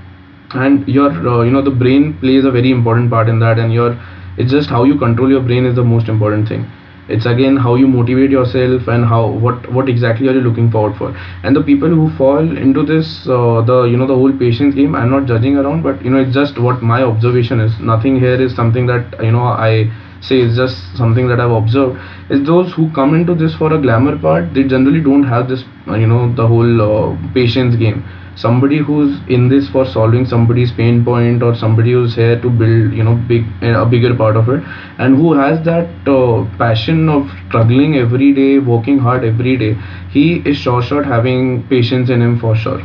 And 0.55 0.87
your 0.89 1.11
uh, 1.11 1.43
you 1.43 1.51
know 1.51 1.63
the 1.63 1.71
brain 1.71 2.15
plays 2.21 2.45
a 2.45 2.51
very 2.51 2.71
important 2.71 3.11
part 3.11 3.29
in 3.29 3.39
that 3.41 3.59
and 3.59 3.73
your 3.73 3.99
it's 4.39 4.51
just 4.51 4.71
how 4.71 4.85
you 4.85 4.97
control 4.99 5.31
your 5.31 5.43
brain 5.43 5.67
is 5.67 5.75
the 5.75 5.85
most 5.85 6.09
important 6.09 6.49
thing. 6.49 6.67
It's 7.09 7.27
again 7.27 7.57
how 7.57 7.75
you 7.77 7.87
motivate 7.89 8.31
yourself 8.31 8.89
and 8.89 9.05
how 9.05 9.27
what 9.29 9.71
what 9.73 9.89
exactly 9.89 10.29
are 10.29 10.33
you 10.33 10.41
looking 10.41 10.71
forward 10.71 10.97
for. 10.97 11.15
And 11.43 11.57
the 11.57 11.63
people 11.63 11.89
who 11.89 12.09
fall 12.17 12.57
into 12.67 12.83
this 12.85 13.27
uh, 13.29 13.63
the 13.63 13.83
you 13.85 13.97
know 13.97 14.07
the 14.07 14.15
whole 14.23 14.33
patience 14.45 14.75
game 14.75 14.95
i'm 14.95 15.11
not 15.11 15.27
judging 15.27 15.57
around 15.57 15.83
but 15.83 16.03
you 16.05 16.11
know 16.11 16.21
it's 16.27 16.35
just 16.35 16.59
what 16.59 16.83
my 16.83 17.03
observation 17.03 17.61
is. 17.61 17.79
Nothing 17.81 18.19
here 18.21 18.41
is 18.49 18.55
something 18.55 18.87
that 18.87 19.23
you 19.23 19.33
know 19.33 19.47
i 19.71 19.91
say 20.21 20.41
it's 20.41 20.57
just 20.57 20.77
something 20.97 21.29
that 21.29 21.41
I've 21.41 21.51
observed 21.51 21.99
is 22.31 22.47
those 22.47 22.73
who 22.73 22.91
come 22.93 23.15
into 23.15 23.35
this 23.35 23.55
for 23.55 23.73
a 23.73 23.81
glamour 23.81 24.19
part 24.19 24.53
they 24.55 24.65
generally 24.65 25.01
don't 25.01 25.23
have 25.23 25.49
this 25.49 25.65
uh, 25.87 25.95
you 25.95 26.07
know 26.07 26.35
the 26.35 26.47
whole 26.47 26.81
uh, 26.83 27.33
patience 27.35 27.77
game. 27.77 28.05
Somebody 28.37 28.79
who's 28.79 29.19
in 29.29 29.49
this 29.49 29.69
for 29.69 29.85
solving 29.85 30.25
somebody's 30.25 30.71
pain 30.71 31.05
point 31.05 31.43
or 31.43 31.57
somebody 31.57 31.93
who's 31.93 32.15
here 32.15 32.41
to 32.41 32.49
build 32.49 32.93
you 32.93 33.03
know 33.03 33.15
big 33.27 33.45
a 33.63 33.85
bigger 33.85 34.15
part 34.15 34.37
of 34.37 34.49
it 34.49 34.63
and 34.99 35.17
who 35.17 35.33
has 35.35 35.65
that 35.65 35.89
uh, 36.07 36.45
passion 36.57 37.09
of 37.09 37.29
struggling 37.49 37.97
every 37.97 38.33
day 38.33 38.59
working 38.61 38.99
hard 38.99 39.25
every 39.25 39.57
day 39.57 39.75
he 40.11 40.37
is 40.49 40.57
sure 40.57 40.81
short 40.83 41.05
having 41.05 41.67
patience 41.69 42.11
in 42.11 42.23
him 42.23 42.39
for 42.39 42.55
sure. 42.55 42.81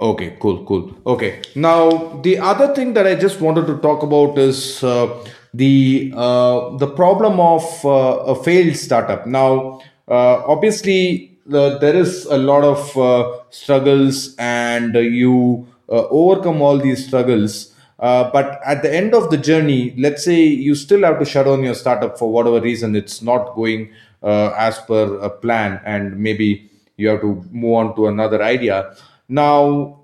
Okay 0.00 0.36
cool 0.40 0.64
cool. 0.66 0.94
Okay 1.06 1.40
now 1.54 2.20
the 2.22 2.38
other 2.38 2.74
thing 2.74 2.92
that 2.94 3.06
i 3.06 3.14
just 3.14 3.40
wanted 3.40 3.66
to 3.66 3.78
talk 3.78 4.02
about 4.02 4.36
is 4.36 4.84
uh, 4.84 5.08
the 5.52 6.12
uh, 6.16 6.76
the 6.76 6.86
problem 6.86 7.40
of 7.40 7.84
uh, 7.84 8.32
a 8.32 8.42
failed 8.42 8.76
startup. 8.76 9.26
Now, 9.26 9.80
uh, 10.08 10.44
obviously, 10.46 11.38
there 11.46 11.96
is 11.96 12.24
a 12.26 12.38
lot 12.38 12.62
of 12.62 12.96
uh, 12.96 13.40
struggles, 13.50 14.34
and 14.38 14.94
you 14.94 15.66
uh, 15.88 16.06
overcome 16.08 16.62
all 16.62 16.78
these 16.78 17.06
struggles. 17.06 17.74
Uh, 17.98 18.30
but 18.30 18.60
at 18.64 18.82
the 18.82 18.94
end 18.94 19.14
of 19.14 19.30
the 19.30 19.36
journey, 19.36 19.94
let's 19.98 20.24
say 20.24 20.40
you 20.42 20.74
still 20.74 21.02
have 21.02 21.18
to 21.18 21.24
shut 21.24 21.44
down 21.44 21.62
your 21.62 21.74
startup 21.74 22.18
for 22.18 22.32
whatever 22.32 22.60
reason 22.60 22.96
it's 22.96 23.20
not 23.20 23.54
going 23.54 23.92
as 24.22 24.78
per 24.78 25.18
a 25.18 25.28
plan, 25.28 25.80
and 25.84 26.18
maybe 26.18 26.70
you 26.96 27.08
have 27.08 27.20
to 27.20 27.44
move 27.50 27.74
on 27.74 27.96
to 27.96 28.06
another 28.06 28.42
idea. 28.42 28.94
Now, 29.28 30.00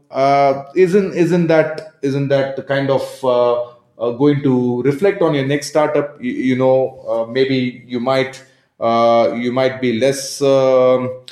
isn't 0.74 1.14
isn't 1.14 1.46
that 1.46 1.94
isn't 2.02 2.28
that 2.28 2.56
the 2.56 2.62
kind 2.62 2.90
of 2.90 3.24
uh, 3.24 3.75
going 3.96 4.42
to 4.42 4.82
reflect 4.82 5.22
on 5.22 5.34
your 5.34 5.46
next 5.46 5.68
startup 5.68 6.22
you, 6.22 6.32
you 6.32 6.56
know 6.56 7.00
uh, 7.08 7.30
maybe 7.30 7.84
you 7.86 8.00
might 8.00 8.44
uh, 8.80 9.32
you 9.34 9.52
might 9.52 9.80
be 9.80 9.98
less 9.98 10.42
um, 10.42 11.24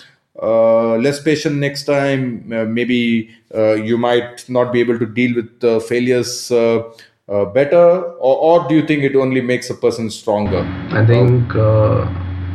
uh, 0.42 0.96
less 0.96 1.22
patient 1.22 1.56
next 1.56 1.84
time. 1.84 2.52
Uh, 2.52 2.64
maybe 2.64 3.30
uh, 3.54 3.74
you 3.74 3.98
might 3.98 4.48
not 4.48 4.72
be 4.72 4.80
able 4.80 4.98
to 4.98 5.06
deal 5.06 5.34
with 5.34 5.82
failures 5.86 6.48
better 6.48 8.02
or, 8.18 8.36
or 8.36 8.68
do 8.68 8.74
you 8.74 8.86
think 8.86 9.02
it 9.02 9.16
only 9.16 9.40
makes 9.40 9.70
a 9.70 9.74
person 9.74 10.10
stronger? 10.10 10.62
I 10.90 11.06
think 11.06 11.54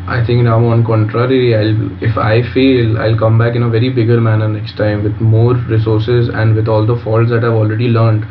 I 0.07 0.25
think 0.25 0.43
now 0.43 0.65
on 0.65 0.83
contrary, 0.85 1.55
I'll 1.55 2.03
if 2.03 2.17
I 2.17 2.41
fail, 2.51 2.97
I'll 2.97 3.17
come 3.17 3.37
back 3.37 3.55
in 3.55 3.61
a 3.61 3.69
very 3.69 3.89
bigger 3.89 4.19
manner 4.19 4.47
next 4.47 4.75
time 4.75 5.03
with 5.03 5.19
more 5.21 5.53
resources 5.53 6.29
and 6.29 6.55
with 6.55 6.67
all 6.67 6.85
the 6.85 6.97
faults 6.97 7.29
that 7.29 7.43
I've 7.43 7.53
already 7.53 7.89
learned 7.89 8.25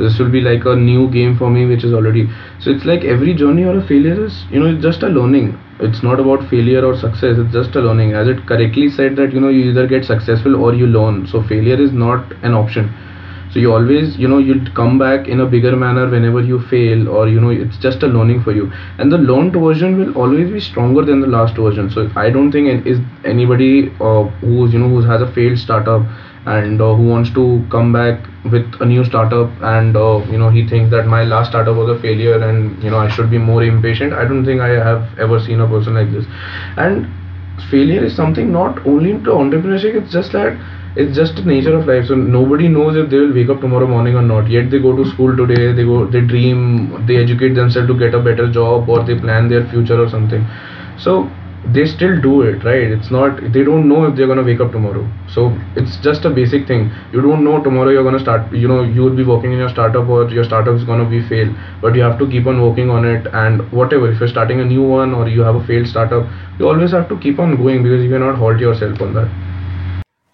this 0.00 0.18
will 0.18 0.30
be 0.30 0.40
like 0.40 0.64
a 0.66 0.76
new 0.76 1.08
game 1.10 1.36
for 1.36 1.50
me 1.50 1.66
which 1.66 1.84
is 1.84 1.92
already 1.92 2.28
so 2.60 2.70
it's 2.70 2.84
like 2.84 3.04
every 3.04 3.34
journey 3.34 3.64
or 3.64 3.76
a 3.78 3.86
failure 3.86 4.24
is 4.26 4.44
you 4.50 4.60
know 4.60 4.66
it's 4.74 4.82
just 4.82 5.02
a 5.02 5.08
learning. 5.08 5.58
It's 5.80 6.02
not 6.02 6.20
about 6.20 6.46
failure 6.50 6.84
or 6.84 6.96
success 6.96 7.38
it's 7.38 7.52
just 7.52 7.74
a 7.76 7.80
learning. 7.80 8.12
As 8.12 8.28
it 8.28 8.46
correctly 8.46 8.88
said 8.90 9.16
that 9.16 9.32
you 9.32 9.40
know 9.40 9.48
you 9.48 9.70
either 9.70 9.86
get 9.86 10.04
successful 10.04 10.56
or 10.56 10.74
you 10.74 10.86
learn. 10.86 11.26
So 11.26 11.42
failure 11.42 11.80
is 11.80 11.92
not 11.92 12.32
an 12.42 12.54
option. 12.54 12.90
So 13.52 13.58
you 13.58 13.72
always 13.72 14.16
you 14.18 14.28
know 14.28 14.38
you'll 14.38 14.66
come 14.74 14.98
back 14.98 15.26
in 15.28 15.40
a 15.40 15.46
bigger 15.46 15.76
manner 15.76 16.08
whenever 16.08 16.40
you 16.40 16.60
fail 16.70 17.08
or 17.08 17.28
you 17.28 17.40
know 17.40 17.50
it's 17.50 17.78
just 17.78 18.02
a 18.02 18.06
learning 18.06 18.42
for 18.42 18.52
you. 18.52 18.70
And 18.98 19.10
the 19.10 19.18
learned 19.18 19.54
version 19.54 19.98
will 19.98 20.12
always 20.16 20.50
be 20.50 20.60
stronger 20.60 21.04
than 21.04 21.20
the 21.20 21.26
last 21.26 21.56
version. 21.56 21.90
So 21.90 22.08
i 22.16 22.30
don't 22.30 22.52
think 22.52 22.86
is 22.86 23.00
anybody 23.24 23.90
uh, 24.00 24.24
who's 24.44 24.72
you 24.72 24.78
know 24.78 24.88
who 24.88 25.00
has 25.12 25.20
a 25.22 25.32
failed 25.38 25.58
startup 25.58 26.02
and 26.46 26.80
uh, 26.80 26.94
who 26.94 27.06
wants 27.08 27.30
to 27.34 27.64
come 27.70 27.92
back 27.92 28.26
with 28.50 28.66
a 28.80 28.86
new 28.86 29.04
startup 29.04 29.50
and 29.62 29.96
uh, 29.96 30.24
you 30.30 30.38
know 30.38 30.48
he 30.48 30.66
thinks 30.66 30.90
that 30.90 31.06
my 31.06 31.22
last 31.24 31.50
startup 31.50 31.76
was 31.76 31.90
a 31.90 32.00
failure 32.00 32.42
and 32.42 32.82
you 32.82 32.90
know 32.90 32.98
I 32.98 33.08
should 33.08 33.30
be 33.30 33.38
more 33.38 33.62
impatient. 33.62 34.12
I 34.14 34.24
don't 34.24 34.44
think 34.44 34.60
I 34.60 34.68
have 34.68 35.18
ever 35.18 35.38
seen 35.38 35.60
a 35.60 35.68
person 35.68 35.94
like 35.94 36.10
this. 36.10 36.24
And 36.76 37.06
failure 37.70 38.02
is 38.04 38.16
something 38.16 38.50
not 38.52 38.84
only 38.86 39.10
into 39.10 39.30
entrepreneurship 39.30 39.94
it's 40.02 40.12
just 40.12 40.32
that 40.32 40.56
it's 40.96 41.14
just 41.14 41.36
the 41.36 41.42
nature 41.42 41.76
of 41.76 41.86
life. 41.86 42.06
So 42.06 42.14
nobody 42.14 42.68
knows 42.68 42.96
if 42.96 43.10
they 43.10 43.18
will 43.18 43.34
wake 43.34 43.50
up 43.50 43.60
tomorrow 43.60 43.86
morning 43.86 44.16
or 44.16 44.22
not. 44.22 44.48
Yet 44.50 44.70
they 44.70 44.78
go 44.78 44.96
to 44.96 45.04
school 45.10 45.36
today 45.36 45.72
they 45.72 45.84
go 45.84 46.06
they 46.06 46.22
dream 46.22 47.04
they 47.06 47.16
educate 47.16 47.54
themselves 47.54 47.88
to 47.88 47.98
get 47.98 48.14
a 48.14 48.20
better 48.20 48.50
job 48.50 48.88
or 48.88 49.04
they 49.04 49.18
plan 49.18 49.48
their 49.48 49.66
future 49.68 50.00
or 50.02 50.08
something. 50.08 50.46
So 50.98 51.30
they 51.64 51.86
still 51.86 52.20
do 52.20 52.42
it 52.42 52.64
right? 52.64 52.90
It's 52.90 53.10
not 53.10 53.40
they 53.52 53.62
don't 53.62 53.88
know 53.88 54.04
if 54.06 54.16
they're 54.16 54.26
going 54.26 54.38
to 54.38 54.44
wake 54.44 54.60
up 54.60 54.72
tomorrow. 54.72 55.06
So 55.28 55.56
it's 55.76 55.96
just 55.98 56.24
a 56.24 56.30
basic 56.30 56.66
thing. 56.66 56.90
You 57.12 57.20
don't 57.20 57.44
know 57.44 57.62
tomorrow 57.62 57.90
you're 57.90 58.02
going 58.02 58.14
to 58.16 58.20
start 58.20 58.50
you 58.52 58.66
know 58.66 58.82
you 58.82 59.02
will 59.02 59.14
be 59.14 59.24
working 59.24 59.52
in 59.52 59.58
your 59.58 59.68
startup 59.68 60.08
or 60.08 60.28
your 60.30 60.44
startup 60.44 60.74
is 60.74 60.84
going 60.84 61.04
to 61.04 61.08
be 61.08 61.20
fail 61.28 61.54
but 61.82 61.94
you 61.94 62.02
have 62.02 62.18
to 62.18 62.28
keep 62.28 62.46
on 62.46 62.62
working 62.62 62.90
on 62.90 63.04
it 63.04 63.26
and 63.32 63.70
whatever 63.72 64.10
if 64.10 64.18
you're 64.20 64.28
starting 64.28 64.60
a 64.60 64.64
new 64.64 64.82
one 64.82 65.12
or 65.12 65.28
you 65.28 65.42
have 65.42 65.54
a 65.54 65.66
failed 65.66 65.86
startup 65.86 66.26
you 66.58 66.66
always 66.68 66.90
have 66.92 67.08
to 67.08 67.18
keep 67.18 67.38
on 67.38 67.56
going 67.56 67.82
because 67.82 68.02
you 68.02 68.10
cannot 68.10 68.36
halt 68.36 68.58
yourself 68.58 69.00
on 69.00 69.12
that 69.14 69.49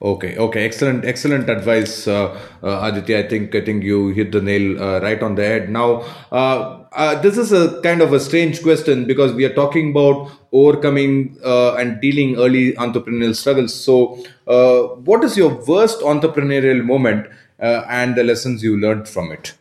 Okay, 0.03 0.37
okay, 0.37 0.63
excellent, 0.67 1.07
excellent 1.07 1.49
advice, 1.49 2.07
uh, 2.07 2.39
uh, 2.63 2.81
Aditya. 2.83 3.21
I 3.21 3.29
think 3.29 3.55
I 3.55 3.63
think 3.63 3.83
you 3.83 4.09
hit 4.09 4.31
the 4.31 4.43
nail 4.43 4.79
uh, 4.79 5.01
right 5.01 5.23
on 5.23 5.37
the 5.37 5.43
head. 5.43 5.71
Now, 5.71 6.05
uh, 6.31 6.85
uh, 6.93 7.21
this 7.23 7.39
is 7.39 7.51
a 7.51 7.81
kind 7.81 8.03
of 8.03 8.13
a 8.13 8.21
strange 8.21 8.63
question 8.63 9.07
because 9.07 9.33
we 9.33 9.47
are 9.47 9.55
talking 9.55 9.93
about 9.93 10.31
overcoming 10.53 11.39
uh, 11.43 11.77
and 11.77 11.99
dealing 12.03 12.37
early 12.37 12.75
entrepreneurial 12.75 13.35
struggles. 13.35 13.75
So, 13.75 14.23
what 14.45 15.25
is 15.25 15.35
your 15.35 15.55
worst 15.65 16.01
entrepreneurial 16.01 16.85
moment 16.85 17.29
and 17.59 18.17
the 18.17 18.23
lessons 18.23 18.63
you 18.63 18.79
learned 18.79 19.09
from 19.09 19.33
it? 19.33 19.55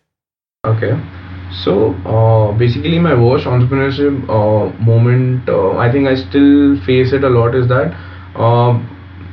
Okay. 0.65 0.99
So 1.63 1.93
basically, 2.59 2.99
my 2.99 3.15
worst 3.15 3.45
entrepreneurship 3.45 4.27
moment, 4.81 5.47
I 5.49 5.89
think 5.89 6.09
I 6.09 6.15
still 6.15 6.77
face 6.81 7.13
it 7.13 7.23
a 7.23 7.29
lot, 7.29 7.55
is 7.55 7.69
that 7.69 7.95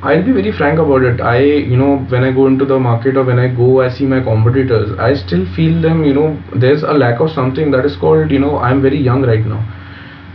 I'll 0.03 0.23
be 0.23 0.31
very 0.33 0.51
frank 0.51 0.79
about 0.79 1.03
it. 1.03 1.21
I, 1.21 1.39
you 1.39 1.77
know, 1.77 1.97
when 2.09 2.23
I 2.23 2.31
go 2.31 2.47
into 2.47 2.65
the 2.65 2.77
market 2.77 3.15
or 3.15 3.23
when 3.23 3.39
I 3.39 3.47
go, 3.47 3.81
I 3.81 3.89
see 3.89 4.05
my 4.05 4.21
competitors. 4.21 4.91
I 4.99 5.13
still 5.13 5.45
feel 5.55 5.81
them. 5.81 6.03
You 6.03 6.13
know, 6.13 6.43
there's 6.55 6.83
a 6.83 6.93
lack 6.93 7.21
of 7.21 7.31
something 7.31 7.71
that 7.71 7.85
is 7.85 7.95
called. 7.95 8.29
You 8.31 8.39
know, 8.39 8.57
I'm 8.57 8.81
very 8.81 8.99
young 8.99 9.21
right 9.23 9.45
now. 9.45 9.63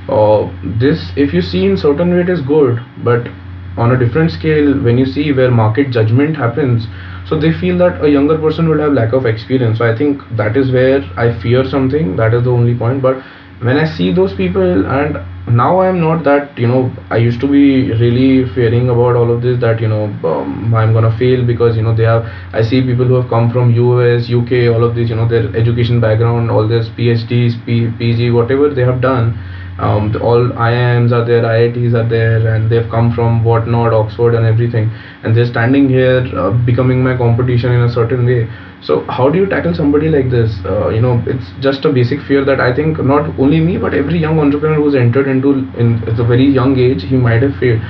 Uh, 0.09 0.51
this, 0.81 1.13
if 1.17 1.35
you 1.35 1.43
see 1.43 1.67
in 1.67 1.77
certain 1.77 2.15
way, 2.15 2.21
it 2.23 2.31
is 2.31 2.41
good, 2.41 2.81
but 3.05 3.29
on 3.77 3.93
a 3.93 3.99
different 3.99 4.31
scale, 4.31 4.73
when 4.83 4.97
you 4.97 5.05
see 5.05 5.33
where 5.33 5.51
market 5.51 5.91
judgment 5.91 6.35
happens, 6.37 6.87
so 7.27 7.39
they 7.39 7.53
feel 7.53 7.77
that 7.79 8.03
a 8.03 8.09
younger 8.09 8.39
person 8.39 8.69
will 8.71 8.81
have 8.81 8.93
lack 8.93 9.13
of 9.13 9.27
experience 9.27 9.79
so 9.79 9.85
i 9.85 9.95
think 9.97 10.23
that 10.37 10.57
is 10.57 10.73
where 10.73 11.03
i 11.17 11.27
fear 11.43 11.63
something 11.69 12.17
that 12.17 12.33
is 12.33 12.43
the 12.45 12.51
only 12.51 12.75
point 12.75 13.03
but 13.03 13.17
when 13.61 13.77
i 13.77 13.85
see 13.97 14.11
those 14.15 14.35
people 14.35 14.87
and 14.87 15.19
now 15.51 15.81
i'm 15.81 16.01
not 16.01 16.23
that 16.25 16.59
you 16.59 16.67
know 16.67 16.91
i 17.11 17.17
used 17.17 17.41
to 17.41 17.49
be 17.49 17.93
really 17.93 18.49
fearing 18.55 18.89
about 18.89 19.17
all 19.17 19.31
of 19.35 19.43
this 19.43 19.61
that 19.61 19.81
you 19.81 19.89
know 19.89 20.05
um, 20.25 20.75
i'm 20.75 20.93
gonna 20.93 21.17
fail 21.19 21.45
because 21.47 21.77
you 21.77 21.83
know 21.83 21.95
they 21.95 22.05
have 22.05 22.25
i 22.53 22.63
see 22.63 22.81
people 22.83 23.05
who 23.05 23.15
have 23.15 23.29
come 23.29 23.51
from 23.51 23.73
us 23.73 24.31
uk 24.31 24.53
all 24.75 24.85
of 24.85 24.95
this 24.95 25.09
you 25.09 25.17
know 25.17 25.29
their 25.29 25.55
education 25.57 26.01
background 26.01 26.51
all 26.51 26.67
this 26.67 26.89
phds 26.91 27.55
P, 27.65 27.91
pg 27.99 28.31
whatever 28.31 28.69
they 28.69 28.83
have 28.83 29.01
done 29.01 29.39
um, 29.79 30.13
all 30.21 30.49
IIMs 30.51 31.13
are 31.13 31.25
there, 31.25 31.43
IITs 31.43 31.95
are 31.95 32.09
there, 32.09 32.55
and 32.55 32.69
they've 32.69 32.91
come 32.91 33.15
from 33.15 33.45
whatnot, 33.45 33.93
Oxford, 33.93 34.35
and 34.35 34.45
everything, 34.45 34.91
and 35.23 35.37
they're 35.37 35.47
standing 35.47 35.89
here, 35.89 36.27
uh, 36.37 36.51
becoming 36.67 37.03
my 37.03 37.17
competition 37.17 37.71
in 37.71 37.83
a 37.83 37.93
certain 37.93 38.27
way. 38.27 38.49
So, 38.83 39.05
how 39.07 39.29
do 39.29 39.39
you 39.39 39.47
tackle 39.47 39.75
somebody 39.75 40.09
like 40.09 40.31
this? 40.31 40.55
Uh, 40.65 40.89
you 40.89 41.01
know, 41.01 41.23
it's 41.27 41.51
just 41.61 41.85
a 41.85 41.93
basic 41.93 42.21
fear 42.23 42.45
that 42.45 42.61
I 42.61 42.75
think 42.75 42.99
not 43.03 43.39
only 43.39 43.61
me, 43.61 43.77
but 43.77 43.93
every 43.93 44.19
young 44.19 44.39
entrepreneur 44.39 44.77
who's 44.77 44.95
entered 44.95 45.27
into 45.27 45.53
in 45.77 46.03
at 46.09 46.19
a 46.19 46.25
very 46.25 46.47
young 46.47 46.79
age, 46.79 47.03
he 47.03 47.17
might 47.17 47.43
have 47.43 47.57
failed. 47.57 47.81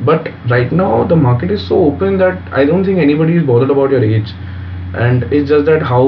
But 0.00 0.28
right 0.48 0.72
now, 0.72 1.04
the 1.04 1.16
market 1.16 1.50
is 1.50 1.66
so 1.68 1.78
open 1.84 2.18
that 2.18 2.40
I 2.52 2.64
don't 2.64 2.84
think 2.84 2.98
anybody 2.98 3.36
is 3.36 3.46
bothered 3.46 3.70
about 3.70 3.90
your 3.90 4.02
age 4.02 4.32
and 4.94 5.24
it's 5.24 5.50
just 5.50 5.66
that 5.66 5.82
how 5.82 6.04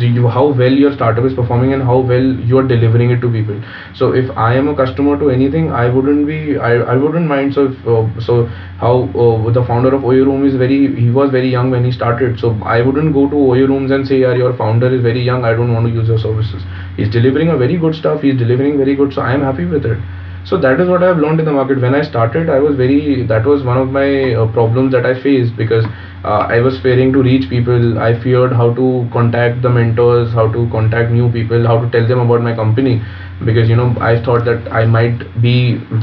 you 0.00 0.26
how 0.28 0.46
well 0.52 0.72
your 0.72 0.92
startup 0.92 1.24
is 1.24 1.34
performing 1.34 1.72
and 1.72 1.82
how 1.82 1.98
well 1.98 2.24
you 2.50 2.58
are 2.58 2.66
delivering 2.66 3.10
it 3.10 3.20
to 3.20 3.30
people. 3.30 3.60
So 3.94 4.12
if 4.12 4.30
i 4.36 4.54
am 4.54 4.68
a 4.68 4.74
customer 4.74 5.18
to 5.18 5.30
anything 5.30 5.70
i 5.70 5.88
wouldn't 5.88 6.26
be 6.26 6.58
i, 6.58 6.72
I 6.74 6.96
wouldn't 6.96 7.26
mind. 7.26 7.54
So 7.54 7.66
if, 7.66 7.86
uh, 7.86 8.20
so 8.20 8.46
how 8.78 9.04
uh, 9.14 9.52
the 9.52 9.64
founder 9.64 9.94
of 9.94 10.02
oyo 10.02 10.26
room 10.26 10.44
is 10.46 10.56
very 10.56 10.94
he 10.96 11.10
was 11.10 11.30
very 11.30 11.48
young 11.48 11.70
when 11.70 11.84
he 11.84 11.92
started. 11.92 12.40
So 12.40 12.58
i 12.64 12.80
wouldn't 12.80 13.14
go 13.14 13.28
to 13.28 13.36
oyo 13.36 13.68
rooms 13.68 13.90
and 13.90 14.06
say 14.06 14.20
yeah 14.20 14.34
your 14.34 14.56
founder 14.56 14.92
is 14.92 15.02
very 15.02 15.22
young. 15.22 15.44
I 15.44 15.52
don't 15.52 15.72
want 15.72 15.86
to 15.86 15.92
use 15.92 16.08
your 16.08 16.18
services. 16.18 16.62
He's 16.96 17.10
delivering 17.10 17.50
a 17.50 17.56
very 17.56 17.76
good 17.76 17.94
stuff. 17.94 18.22
He's 18.22 18.36
delivering 18.36 18.78
very 18.78 18.96
good. 18.96 19.12
So 19.12 19.22
i 19.22 19.32
am 19.32 19.42
happy 19.42 19.64
with 19.64 19.86
it 19.86 19.98
so 20.44 20.56
that 20.58 20.80
is 20.80 20.88
what 20.88 21.02
i've 21.02 21.18
learned 21.18 21.38
in 21.40 21.46
the 21.46 21.52
market. 21.52 21.80
When 21.80 21.94
i 21.94 22.02
started 22.02 22.48
i 22.50 22.58
was 22.58 22.76
very 22.76 23.22
that 23.26 23.44
was 23.46 23.62
one 23.62 23.78
of 23.78 23.88
my 23.90 24.34
uh, 24.34 24.46
problems 24.52 24.92
that 24.92 25.06
i 25.06 25.14
faced 25.22 25.56
because 25.56 25.84
uh, 26.24 26.42
i 26.56 26.58
was 26.60 26.80
fearing 26.80 27.12
to 27.12 27.22
reach 27.22 27.48
people. 27.48 27.98
I 27.98 28.18
feared 28.22 28.52
how 28.52 28.72
to 28.74 29.08
contact 29.12 29.62
the 29.62 29.70
mentors 29.70 30.32
how 30.32 30.50
to 30.52 30.68
contact 30.70 31.10
new 31.10 31.30
people 31.30 31.66
how 31.66 31.78
to 31.80 31.90
tell 31.90 32.06
them 32.06 32.20
about 32.20 32.42
my 32.42 32.54
company 32.54 33.00
because 33.44 33.68
you 33.68 33.76
know 33.76 33.88
i 34.00 34.20
thought 34.24 34.44
that 34.44 34.70
i 34.72 34.84
might 34.84 35.22
be 35.42 35.54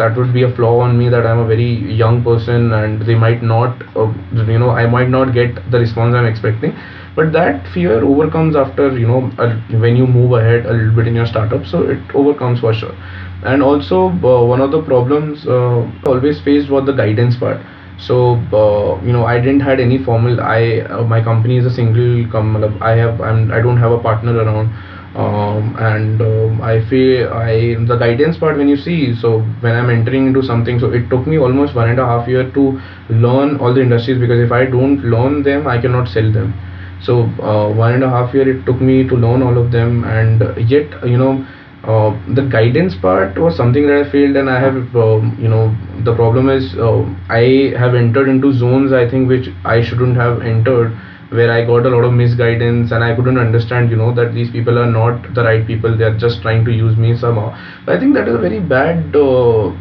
that 0.01 0.15
would 0.17 0.33
be 0.33 0.43
a 0.43 0.51
flaw 0.55 0.79
on 0.79 0.97
me 0.97 1.09
that 1.09 1.25
i'm 1.25 1.39
a 1.39 1.47
very 1.47 1.69
young 2.03 2.23
person 2.23 2.71
and 2.73 3.01
they 3.03 3.15
might 3.15 3.41
not 3.43 3.83
uh, 3.95 4.11
you 4.53 4.59
know 4.59 4.69
i 4.71 4.85
might 4.85 5.09
not 5.09 5.33
get 5.33 5.55
the 5.71 5.79
response 5.79 6.15
i'm 6.15 6.25
expecting. 6.25 6.75
But 7.15 7.33
that 7.33 7.67
fear 7.73 8.01
overcomes 8.03 8.55
after 8.55 8.97
you 8.97 9.07
know 9.07 9.31
uh, 9.37 9.53
when 9.85 9.95
you 9.97 10.07
move 10.07 10.31
ahead 10.33 10.65
a 10.65 10.71
little 10.73 10.95
bit 10.95 11.07
in 11.07 11.15
your 11.15 11.25
startup. 11.25 11.65
So 11.65 11.81
it 11.89 11.99
overcomes 12.15 12.59
for 12.61 12.73
sure 12.73 12.93
and 13.43 13.63
also 13.63 14.07
uh, 14.09 14.45
one 14.45 14.61
of 14.61 14.71
the 14.71 14.81
problems 14.83 15.45
uh, 15.47 15.89
always 16.05 16.41
faced 16.41 16.69
was 16.69 16.85
the 16.85 16.93
guidance 16.93 17.37
part. 17.37 17.59
So 17.99 18.35
uh, 18.53 19.01
you 19.03 19.11
know 19.11 19.25
i 19.25 19.37
didn't 19.39 19.59
had 19.59 19.79
any 19.81 19.97
formal 20.03 20.39
i 20.39 20.79
uh, 20.89 21.03
my 21.03 21.21
company 21.21 21.57
is 21.57 21.65
a 21.65 21.69
single 21.69 22.25
com- 22.31 22.77
i 22.81 22.91
have 22.91 23.19
I'm, 23.19 23.51
i 23.51 23.59
don't 23.61 23.77
have 23.77 23.91
a 23.91 23.99
partner 23.99 24.37
around. 24.37 24.71
Um, 25.15 25.75
and 25.79 26.21
um, 26.21 26.61
i 26.61 26.85
feel 26.87 27.33
i 27.33 27.75
the 27.91 27.97
guidance 27.97 28.37
part 28.37 28.57
when 28.57 28.67
you 28.69 28.77
see 28.77 29.15
so 29.15 29.39
when 29.61 29.73
i'm 29.75 29.89
entering 29.89 30.27
into 30.27 30.43
something 30.43 30.79
so 30.79 30.91
it 30.91 31.09
took 31.09 31.25
me 31.25 31.39
almost 31.39 31.73
one 31.73 31.89
and 31.89 31.99
a 31.99 32.05
half 32.05 32.27
year 32.27 32.49
to 32.51 32.79
learn 33.09 33.57
all 33.57 33.73
the 33.73 33.81
industries 33.81 34.19
because 34.19 34.39
if 34.39 34.51
i 34.51 34.65
don't 34.65 35.03
learn 35.03 35.41
them 35.41 35.65
i 35.67 35.81
cannot 35.81 36.07
sell 36.07 36.31
them. 36.31 36.53
So 37.01 37.23
uh, 37.41 37.73
one 37.73 37.93
and 37.93 38.03
a 38.03 38.09
half 38.09 38.33
year 38.33 38.47
it 38.49 38.65
took 38.65 38.79
me 38.81 39.07
to 39.07 39.15
learn 39.15 39.41
all 39.41 39.57
of 39.57 39.71
them 39.71 40.03
and 40.03 40.41
yet 40.69 40.87
you 41.07 41.17
know 41.17 41.45
uh, 41.89 42.09
the 42.35 42.43
guidance 42.43 42.95
part 42.95 43.37
was 43.37 43.55
something 43.57 43.87
that 43.87 44.05
I 44.05 44.11
failed, 44.11 44.35
and 44.35 44.49
I 44.49 44.59
have, 44.59 44.95
um, 44.95 45.35
you 45.41 45.47
know, 45.47 45.75
the 46.05 46.13
problem 46.15 46.49
is 46.49 46.75
uh, 46.77 47.01
I 47.29 47.73
have 47.77 47.95
entered 47.95 48.29
into 48.29 48.53
zones 48.53 48.93
I 48.93 49.09
think 49.09 49.27
which 49.27 49.49
I 49.65 49.81
shouldn't 49.81 50.15
have 50.15 50.41
entered, 50.41 50.91
where 51.31 51.51
I 51.51 51.65
got 51.65 51.85
a 51.85 51.89
lot 51.89 52.03
of 52.03 52.13
misguidance, 52.13 52.91
and 52.91 53.03
I 53.03 53.15
couldn't 53.15 53.39
understand, 53.39 53.89
you 53.89 53.97
know, 53.97 54.13
that 54.13 54.33
these 54.35 54.51
people 54.51 54.77
are 54.77 54.91
not 54.91 55.33
the 55.33 55.43
right 55.43 55.65
people; 55.65 55.97
they 55.97 56.03
are 56.05 56.17
just 56.17 56.41
trying 56.43 56.63
to 56.65 56.71
use 56.71 56.95
me 56.97 57.17
somehow. 57.17 57.49
I 57.87 57.97
think 57.99 58.13
that 58.15 58.27
is 58.27 58.35
a 58.35 58.43
very 58.47 58.59
bad. 58.59 59.15
Uh, 59.15 59.73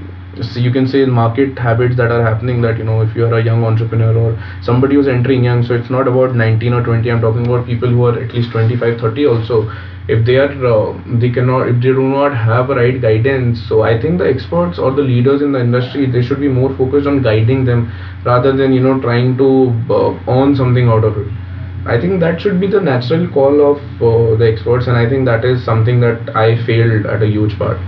you 0.55 0.71
can 0.71 0.87
say 0.87 1.05
market 1.05 1.59
habits 1.59 1.97
that 1.97 2.13
are 2.13 2.23
happening 2.23 2.63
that 2.63 2.79
you 2.79 2.85
know 2.85 3.01
if 3.01 3.15
you 3.17 3.25
are 3.27 3.35
a 3.39 3.45
young 3.45 3.65
entrepreneur 3.65 4.17
or 4.17 4.29
somebody 4.63 4.95
who's 4.95 5.09
entering 5.09 5.43
young 5.43 5.65
so 5.65 5.75
it's 5.75 5.91
not 5.91 6.07
about 6.07 6.37
19 6.37 6.73
or 6.73 6.83
20 6.85 7.11
i'm 7.11 7.21
talking 7.21 7.45
about 7.45 7.67
people 7.67 7.89
who 7.89 8.05
are 8.05 8.17
at 8.23 8.33
least 8.33 8.53
25 8.53 9.01
30 9.01 9.27
also 9.27 9.69
if 10.09 10.25
they 10.27 10.37
are 10.37 10.53
uh, 10.75 10.99
they 11.23 11.31
cannot 11.31 11.69
if 11.69 11.77
they 11.77 11.93
do 11.99 12.05
not 12.15 12.35
have 12.47 12.69
right 12.79 13.01
guidance 13.05 13.63
so 13.69 13.83
i 13.83 13.93
think 14.01 14.19
the 14.19 14.29
experts 14.35 14.79
or 14.79 14.91
the 14.99 15.07
leaders 15.11 15.43
in 15.43 15.53
the 15.53 15.61
industry 15.61 16.07
they 16.11 16.23
should 16.23 16.41
be 16.41 16.49
more 16.59 16.71
focused 16.81 17.07
on 17.07 17.23
guiding 17.23 17.65
them 17.65 17.83
rather 18.25 18.53
than 18.57 18.73
you 18.73 18.81
know 18.87 18.99
trying 19.01 19.37
to 19.43 19.49
uh, 19.99 20.13
earn 20.37 20.55
something 20.57 20.89
out 20.89 21.05
of 21.05 21.17
it. 21.19 21.33
I 21.87 22.01
think 22.01 22.21
that 22.21 22.41
should 22.41 22.61
be 22.61 22.69
the 22.69 22.81
natural 22.81 23.29
call 23.29 23.61
of 23.73 23.79
uh, 24.09 24.37
the 24.37 24.49
experts 24.53 24.87
and 24.89 24.97
i 24.97 25.09
think 25.09 25.25
that 25.27 25.45
is 25.45 25.65
something 25.65 26.01
that 26.01 26.31
i 26.37 26.57
failed 26.67 27.07
at 27.07 27.23
a 27.23 27.27
huge 27.37 27.59
part 27.59 27.87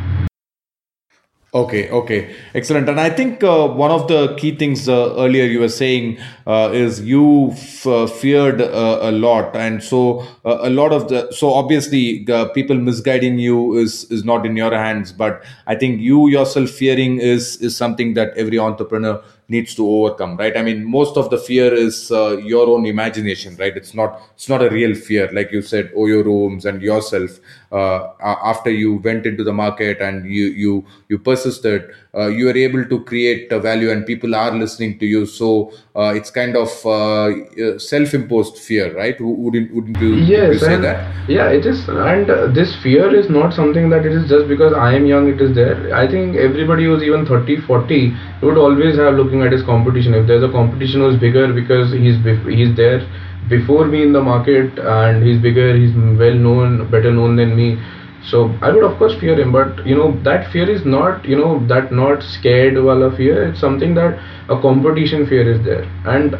Okay, 1.52 1.90
okay, 1.90 2.32
excellent. 2.54 2.88
And 2.88 3.00
I 3.00 3.10
think 3.10 3.42
uh, 3.42 3.66
one 3.66 3.90
of 3.90 4.06
the 4.06 4.36
key 4.36 4.54
things 4.54 4.88
uh, 4.88 5.16
earlier 5.16 5.44
you 5.46 5.58
were 5.58 5.68
saying 5.68 6.16
uh, 6.46 6.70
is 6.72 7.00
you 7.00 7.50
f- 7.50 7.84
uh, 7.88 8.06
feared 8.06 8.60
uh, 8.62 8.98
a 9.02 9.10
lot, 9.10 9.56
and 9.56 9.82
so 9.82 10.20
uh, 10.44 10.58
a 10.60 10.70
lot 10.70 10.92
of 10.92 11.08
the 11.08 11.28
so 11.32 11.52
obviously 11.52 12.24
people 12.54 12.76
misguiding 12.76 13.40
you 13.40 13.76
is 13.78 14.04
is 14.12 14.22
not 14.24 14.46
in 14.46 14.56
your 14.56 14.70
hands, 14.72 15.10
but 15.10 15.42
I 15.66 15.74
think 15.74 16.00
you 16.00 16.28
yourself 16.28 16.70
fearing 16.70 17.18
is 17.18 17.56
is 17.56 17.76
something 17.76 18.14
that 18.14 18.32
every 18.36 18.60
entrepreneur 18.60 19.20
needs 19.50 19.74
to 19.74 19.86
overcome 19.86 20.36
right? 20.36 20.56
I 20.56 20.62
mean 20.62 20.84
most 20.84 21.16
of 21.16 21.28
the 21.30 21.38
fear 21.38 21.72
is 21.74 22.10
uh, 22.10 22.36
your 22.38 22.68
own 22.68 22.86
imagination 22.86 23.56
right? 23.56 23.76
It's 23.76 23.94
not 23.94 24.20
it's 24.34 24.48
not 24.48 24.62
a 24.62 24.70
real 24.70 24.94
fear. 24.94 25.30
Like 25.32 25.52
you 25.52 25.62
said 25.62 25.92
oyo 25.92 26.24
rooms 26.24 26.64
and 26.64 26.80
yourself 26.80 27.38
uh, 27.72 28.08
after 28.22 28.70
you 28.70 28.96
went 28.96 29.26
into 29.26 29.44
the 29.44 29.52
market 29.52 30.00
and 30.00 30.24
you 30.26 30.46
you 30.64 30.84
you 31.08 31.18
persisted 31.18 31.90
uh, 32.14 32.28
you 32.28 32.48
are 32.48 32.56
able 32.56 32.84
to 32.84 33.04
create 33.04 33.50
value 33.50 33.90
and 33.90 34.06
people 34.06 34.34
are 34.34 34.52
listening 34.52 34.98
to 34.98 35.06
you. 35.06 35.26
So 35.26 35.72
uh, 35.96 36.12
it's 36.14 36.30
kind 36.30 36.56
of 36.56 36.68
uh, 36.86 37.26
uh, 37.26 37.78
self-imposed 37.78 38.56
fear 38.58 38.94
right? 38.96 39.16
Wouldn't 39.20 39.74
wouldn't 39.74 39.98
you, 40.00 40.14
yes, 40.14 40.54
you 40.54 40.58
say 40.60 40.74
and, 40.74 40.84
that? 40.84 41.28
yeah 41.28 41.48
it 41.48 41.66
is 41.66 41.88
and 41.88 42.28
this 42.54 42.76
fear 42.82 43.12
is 43.14 43.28
not 43.28 43.52
something 43.52 43.90
that 43.90 44.06
it 44.06 44.12
is 44.12 44.28
just 44.28 44.46
because 44.46 44.72
i 44.72 44.94
am 44.94 45.04
young 45.06 45.28
it 45.28 45.40
is 45.40 45.54
there. 45.54 45.94
I 45.94 46.06
think 46.08 46.36
everybody 46.36 46.84
who's 46.84 47.02
even 47.02 47.26
30 47.26 47.62
40 47.62 48.16
would 48.42 48.56
always 48.56 48.96
have 48.96 49.14
looking 49.14 49.42
at 49.42 49.52
his 49.52 49.62
competition. 49.64 50.14
If 50.14 50.26
there's 50.26 50.44
a 50.44 50.52
competition 50.52 51.00
who's 51.00 51.18
bigger 51.18 51.52
because 51.52 51.92
he's 51.92 52.16
he's 52.46 52.76
there 52.76 53.06
before 53.48 53.86
me 53.86 54.02
in 54.02 54.12
the 54.12 54.22
market 54.22 54.78
and 54.78 55.24
he's 55.24 55.40
bigger 55.42 55.76
he's 55.76 55.94
well 55.94 56.34
known 56.34 56.88
better 56.90 57.10
known 57.10 57.34
than 57.34 57.56
me 57.56 57.78
so 58.28 58.54
i 58.60 58.70
would 58.70 58.84
of 58.84 58.96
course 58.98 59.14
fear 59.18 59.38
him 59.40 59.50
but 59.50 59.86
you 59.86 59.96
know 59.96 60.12
that 60.22 60.50
fear 60.52 60.68
is 60.68 60.84
not 60.84 61.24
you 61.24 61.36
know 61.36 61.64
that 61.66 61.90
not 61.92 62.22
scared 62.22 62.76
wala 62.82 63.14
fear. 63.16 63.48
It's 63.48 63.60
something 63.60 63.94
that 63.94 64.18
a 64.48 64.60
competition 64.60 65.26
fear 65.26 65.48
is 65.50 65.64
there. 65.64 65.84
And 66.04 66.34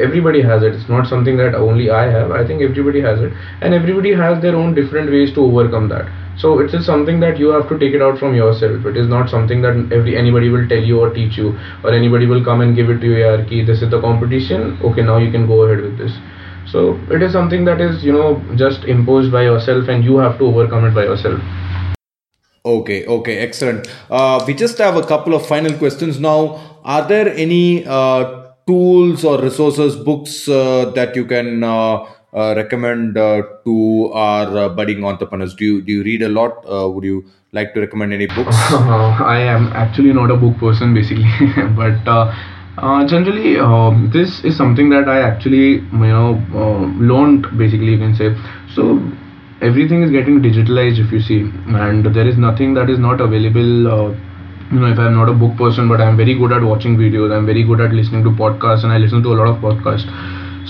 everybody 0.00 0.42
has 0.42 0.62
it. 0.62 0.74
It's 0.74 0.88
not 0.88 1.06
something 1.06 1.36
that 1.36 1.54
only 1.54 1.90
i 1.90 2.04
have. 2.10 2.30
I 2.32 2.46
think 2.46 2.62
everybody 2.62 3.00
has 3.00 3.20
it. 3.20 3.32
And 3.60 3.74
everybody 3.74 4.12
has 4.12 4.42
their 4.42 4.56
own 4.56 4.74
different 4.74 5.10
ways 5.10 5.32
to 5.34 5.44
overcome 5.44 5.88
that. 5.90 6.10
So 6.36 6.58
it 6.60 6.74
is 6.74 6.84
something 6.84 7.20
that 7.20 7.38
you 7.38 7.48
have 7.48 7.68
to 7.68 7.78
take 7.78 7.94
it 7.94 8.02
out 8.02 8.18
from 8.18 8.34
yourself. 8.34 8.84
It 8.84 8.96
is 8.96 9.08
not 9.08 9.30
something 9.30 9.62
that 9.62 9.76
every 9.92 10.16
anybody 10.18 10.48
will 10.50 10.68
tell 10.68 10.82
you 10.82 11.00
or 11.00 11.12
teach 11.14 11.38
you 11.38 11.58
or 11.82 11.92
anybody 11.92 12.26
will 12.26 12.44
come 12.44 12.60
and 12.60 12.74
give 12.76 12.90
it 12.90 13.00
to 13.00 13.06
you 13.06 13.18
yeah, 13.18 13.64
this 13.64 13.80
is 13.80 13.90
the 13.90 14.00
competition. 14.00 14.78
Okay 14.82 15.02
now 15.02 15.18
you 15.18 15.30
can 15.30 15.46
go 15.46 15.62
ahead 15.62 15.82
with 15.82 15.96
this 15.98 16.18
so 16.66 16.98
it 17.10 17.22
is 17.22 17.32
something 17.32 17.64
that 17.64 17.80
is 17.80 18.04
you 18.04 18.12
know 18.12 18.42
just 18.56 18.84
imposed 18.84 19.30
by 19.30 19.42
yourself 19.42 19.88
and 19.88 20.04
you 20.04 20.16
have 20.18 20.38
to 20.38 20.44
overcome 20.46 20.84
it 20.86 20.94
by 20.94 21.04
yourself. 21.04 21.40
Okay 22.64 23.06
okay 23.06 23.38
excellent. 23.38 23.88
Uh, 24.10 24.42
we 24.46 24.54
just 24.54 24.78
have 24.78 24.96
a 24.96 25.06
couple 25.06 25.34
of 25.34 25.46
final 25.46 25.72
questions. 25.78 26.18
Now 26.18 26.80
are 26.84 27.06
there 27.06 27.32
any 27.34 27.86
uh, 27.86 28.46
tools 28.66 29.24
or 29.24 29.40
resources 29.40 29.96
books 29.96 30.48
uh, 30.48 30.90
that 30.96 31.14
you 31.14 31.24
can 31.24 31.62
uh, 31.62 32.06
uh, 32.34 32.54
recommend 32.56 33.16
uh, 33.16 33.42
to 33.64 34.10
our 34.12 34.68
budding 34.70 35.04
entrepreneurs? 35.04 35.54
Do 35.54 35.64
you 35.64 35.82
do 35.82 35.92
you 35.92 36.02
read 36.02 36.22
a 36.22 36.28
lot? 36.28 36.64
Would 36.94 37.04
you 37.04 37.24
like 37.52 37.74
to 37.74 37.80
recommend 37.80 38.12
any 38.12 38.26
books? 38.26 38.56
I 39.36 39.38
am 39.38 39.72
actually 39.72 40.12
not 40.12 40.32
a 40.32 40.36
book 40.36 40.58
person 40.58 40.94
basically. 40.94 41.30
But 41.76 42.34
uh, 42.78 43.06
generally, 43.06 43.58
um, 43.58 44.10
this 44.12 44.44
is 44.44 44.56
something 44.56 44.90
that 44.90 45.08
I 45.08 45.20
actually 45.20 45.80
you 45.80 46.12
know 46.12 46.40
uh, 46.54 46.84
learned 47.00 47.46
basically 47.56 47.92
you 47.92 47.98
can 47.98 48.14
say. 48.14 48.34
So 48.74 49.00
everything 49.62 50.02
is 50.02 50.10
getting 50.10 50.40
digitalized 50.42 50.98
if 51.04 51.10
you 51.10 51.20
see, 51.20 51.40
and 51.72 52.04
there 52.14 52.28
is 52.28 52.36
nothing 52.36 52.74
that 52.74 52.90
is 52.90 52.98
not 52.98 53.20
available. 53.20 53.88
Uh, 53.88 54.08
you 54.72 54.80
know, 54.80 54.90
if 54.92 54.98
I'm 54.98 55.14
not 55.14 55.28
a 55.28 55.32
book 55.32 55.56
person, 55.56 55.88
but 55.88 56.00
I'm 56.00 56.16
very 56.16 56.34
good 56.34 56.52
at 56.52 56.62
watching 56.62 56.96
videos. 56.96 57.34
I'm 57.34 57.46
very 57.46 57.62
good 57.62 57.80
at 57.80 57.92
listening 57.92 58.24
to 58.24 58.30
podcasts, 58.30 58.82
and 58.82 58.92
I 58.92 58.98
listen 58.98 59.22
to 59.22 59.32
a 59.32 59.36
lot 59.40 59.48
of 59.48 59.62
podcasts. 59.62 60.08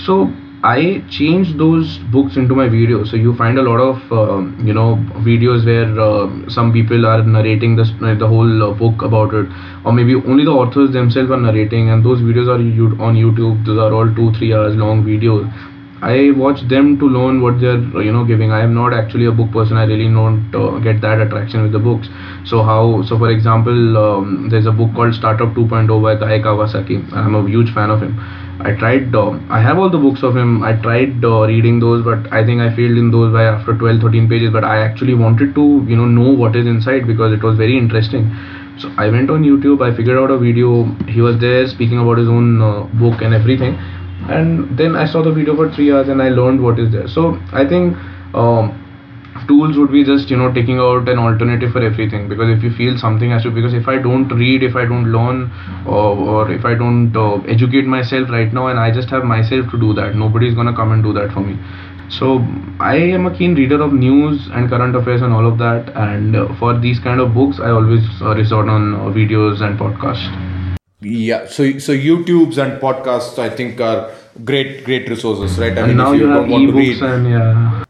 So 0.05 0.31
I 0.63 1.03
change 1.11 1.55
those 1.55 1.99
books 2.11 2.35
into 2.35 2.55
my 2.55 2.67
videos. 2.67 3.11
So 3.11 3.15
you 3.15 3.35
find 3.35 3.59
a 3.59 3.61
lot 3.61 3.79
of 3.79 4.11
uh, 4.11 4.39
you 4.63 4.73
know 4.73 4.95
videos 5.21 5.65
where 5.65 5.99
uh, 5.99 6.49
some 6.49 6.73
people 6.73 7.05
are 7.05 7.23
narrating 7.23 7.75
the 7.75 7.85
the 8.17 8.27
whole 8.27 8.63
uh, 8.63 8.73
book 8.73 9.03
about 9.03 9.35
it, 9.35 9.47
or 9.85 9.93
maybe 9.93 10.15
only 10.15 10.45
the 10.45 10.51
authors 10.51 10.91
themselves 10.91 11.29
are 11.29 11.39
narrating, 11.39 11.89
and 11.89 12.03
those 12.03 12.21
videos 12.21 12.47
are 12.47 13.03
on 13.03 13.15
YouTube. 13.15 13.65
Those 13.65 13.77
are 13.77 13.93
all 13.93 14.13
two 14.15 14.31
three 14.33 14.53
hours 14.53 14.75
long 14.75 15.03
videos. 15.03 15.45
I 16.01 16.31
watch 16.31 16.61
them 16.69 16.99
to 16.99 17.07
learn 17.07 17.41
what 17.41 17.59
they're 17.59 18.01
you 18.01 18.11
know 18.11 18.25
giving. 18.25 18.51
I 18.51 18.61
am 18.61 18.73
not 18.73 18.93
actually 18.93 19.25
a 19.25 19.31
book 19.31 19.51
person. 19.51 19.77
I 19.77 19.85
really 19.85 20.09
don't 20.09 20.55
uh, 20.55 20.79
get 20.79 21.01
that 21.01 21.21
attraction 21.21 21.61
with 21.61 21.71
the 21.71 21.79
books. 21.79 22.09
So 22.45 22.63
how 22.63 23.03
so 23.03 23.17
for 23.19 23.29
example, 23.29 23.97
um, 23.97 24.49
there's 24.49 24.65
a 24.65 24.71
book 24.71 24.93
called 24.95 25.13
Startup 25.13 25.49
2.0 25.49 26.01
by 26.01 26.15
Guy 26.15 26.39
Kawasaki. 26.39 27.13
I'm 27.13 27.35
a 27.35 27.47
huge 27.47 27.73
fan 27.73 27.91
of 27.91 28.01
him. 28.01 28.17
I 28.59 28.73
tried. 28.73 29.13
Uh, 29.13 29.39
I 29.49 29.61
have 29.61 29.77
all 29.77 29.89
the 29.89 29.97
books 29.97 30.23
of 30.23 30.35
him. 30.35 30.63
I 30.63 30.73
tried 30.73 31.23
uh, 31.23 31.41
reading 31.47 31.79
those, 31.79 32.03
but 32.03 32.31
I 32.31 32.45
think 32.45 32.61
I 32.61 32.75
failed 32.75 32.97
in 32.97 33.11
those 33.11 33.31
by 33.33 33.43
after 33.43 33.77
12, 33.77 34.01
13 34.01 34.29
pages. 34.29 34.51
But 34.51 34.63
I 34.63 34.77
actually 34.83 35.13
wanted 35.13 35.53
to 35.55 35.85
you 35.87 35.95
know 35.95 36.05
know 36.05 36.31
what 36.31 36.55
is 36.55 36.65
inside 36.65 37.05
because 37.07 37.33
it 37.33 37.43
was 37.43 37.57
very 37.57 37.77
interesting. 37.77 38.31
So 38.79 38.89
I 38.97 39.09
went 39.09 39.29
on 39.29 39.43
YouTube. 39.43 39.81
I 39.81 39.95
figured 39.95 40.17
out 40.17 40.31
a 40.31 40.37
video. 40.37 40.85
He 41.07 41.21
was 41.21 41.39
there 41.39 41.67
speaking 41.67 41.99
about 41.99 42.17
his 42.17 42.27
own 42.27 42.61
uh, 42.61 42.83
book 42.99 43.21
and 43.21 43.33
everything 43.33 43.77
and 44.29 44.77
then 44.77 44.95
I 44.95 45.05
saw 45.05 45.23
the 45.23 45.31
video 45.31 45.55
for 45.55 45.71
three 45.73 45.91
hours 45.91 46.09
and 46.09 46.21
I 46.21 46.29
learned 46.29 46.61
what 46.61 46.79
is 46.79 46.91
there. 46.91 47.07
So 47.07 47.39
I 47.53 47.67
think 47.67 47.95
um, 48.33 48.75
tools 49.47 49.77
would 49.77 49.91
be 49.91 50.03
just 50.03 50.29
you 50.29 50.37
know 50.37 50.51
taking 50.53 50.77
out 50.77 51.07
an 51.09 51.17
alternative 51.17 51.71
for 51.71 51.81
everything 51.83 52.27
because 52.29 52.49
if 52.49 52.63
you 52.63 52.71
feel 52.75 52.97
something 52.97 53.31
has 53.31 53.43
to 53.43 53.51
because 53.51 53.73
if 53.73 53.87
I 53.87 53.97
don't 53.97 54.27
read, 54.29 54.63
if 54.63 54.75
I 54.75 54.85
don't 54.85 55.11
learn, 55.11 55.51
or, 55.85 56.17
or 56.17 56.51
if 56.51 56.65
I 56.65 56.75
don't 56.75 57.15
uh, 57.15 57.35
educate 57.47 57.85
myself 57.85 58.29
right 58.29 58.53
now, 58.53 58.67
and 58.67 58.79
I 58.79 58.91
just 58.91 59.09
have 59.09 59.23
myself 59.23 59.69
to 59.71 59.79
do 59.79 59.93
that, 59.93 60.15
nobody's 60.15 60.53
gonna 60.53 60.75
come 60.75 60.91
and 60.91 61.03
do 61.03 61.13
that 61.13 61.31
for 61.31 61.41
me. 61.41 61.57
So 62.09 62.39
I 62.79 62.95
am 62.95 63.25
a 63.25 63.37
keen 63.37 63.55
reader 63.55 63.81
of 63.81 63.91
news 63.91 64.47
and 64.53 64.69
current 64.69 64.95
affairs 64.95 65.21
and 65.21 65.33
all 65.33 65.45
of 65.47 65.57
that, 65.57 65.89
and 65.95 66.35
uh, 66.35 66.55
for 66.59 66.77
these 66.79 66.99
kind 66.99 67.19
of 67.19 67.33
books, 67.33 67.59
I 67.59 67.69
always 67.69 68.05
uh, 68.21 68.35
resort 68.35 68.69
on 68.69 68.93
uh, 68.93 68.99
videos 69.11 69.61
and 69.61 69.79
podcasts. 69.79 70.27
Yeah, 71.01 71.47
so 71.47 71.77
so 71.79 71.93
YouTube's 71.93 72.57
and 72.57 72.81
podcasts 72.81 73.37
I 73.39 73.49
think 73.55 73.79
are 73.79 74.13
great 74.43 74.83
great 74.83 75.09
resources, 75.09 75.59
right? 75.59 75.77
I 75.77 75.81
and 75.81 75.87
mean, 75.89 75.97
now 75.97 76.13
if 76.13 76.19
you, 76.19 76.27
you 76.27 76.31
have 76.31 76.45
ebooks 76.45 77.01
and 77.01 77.29
yeah 77.29 77.83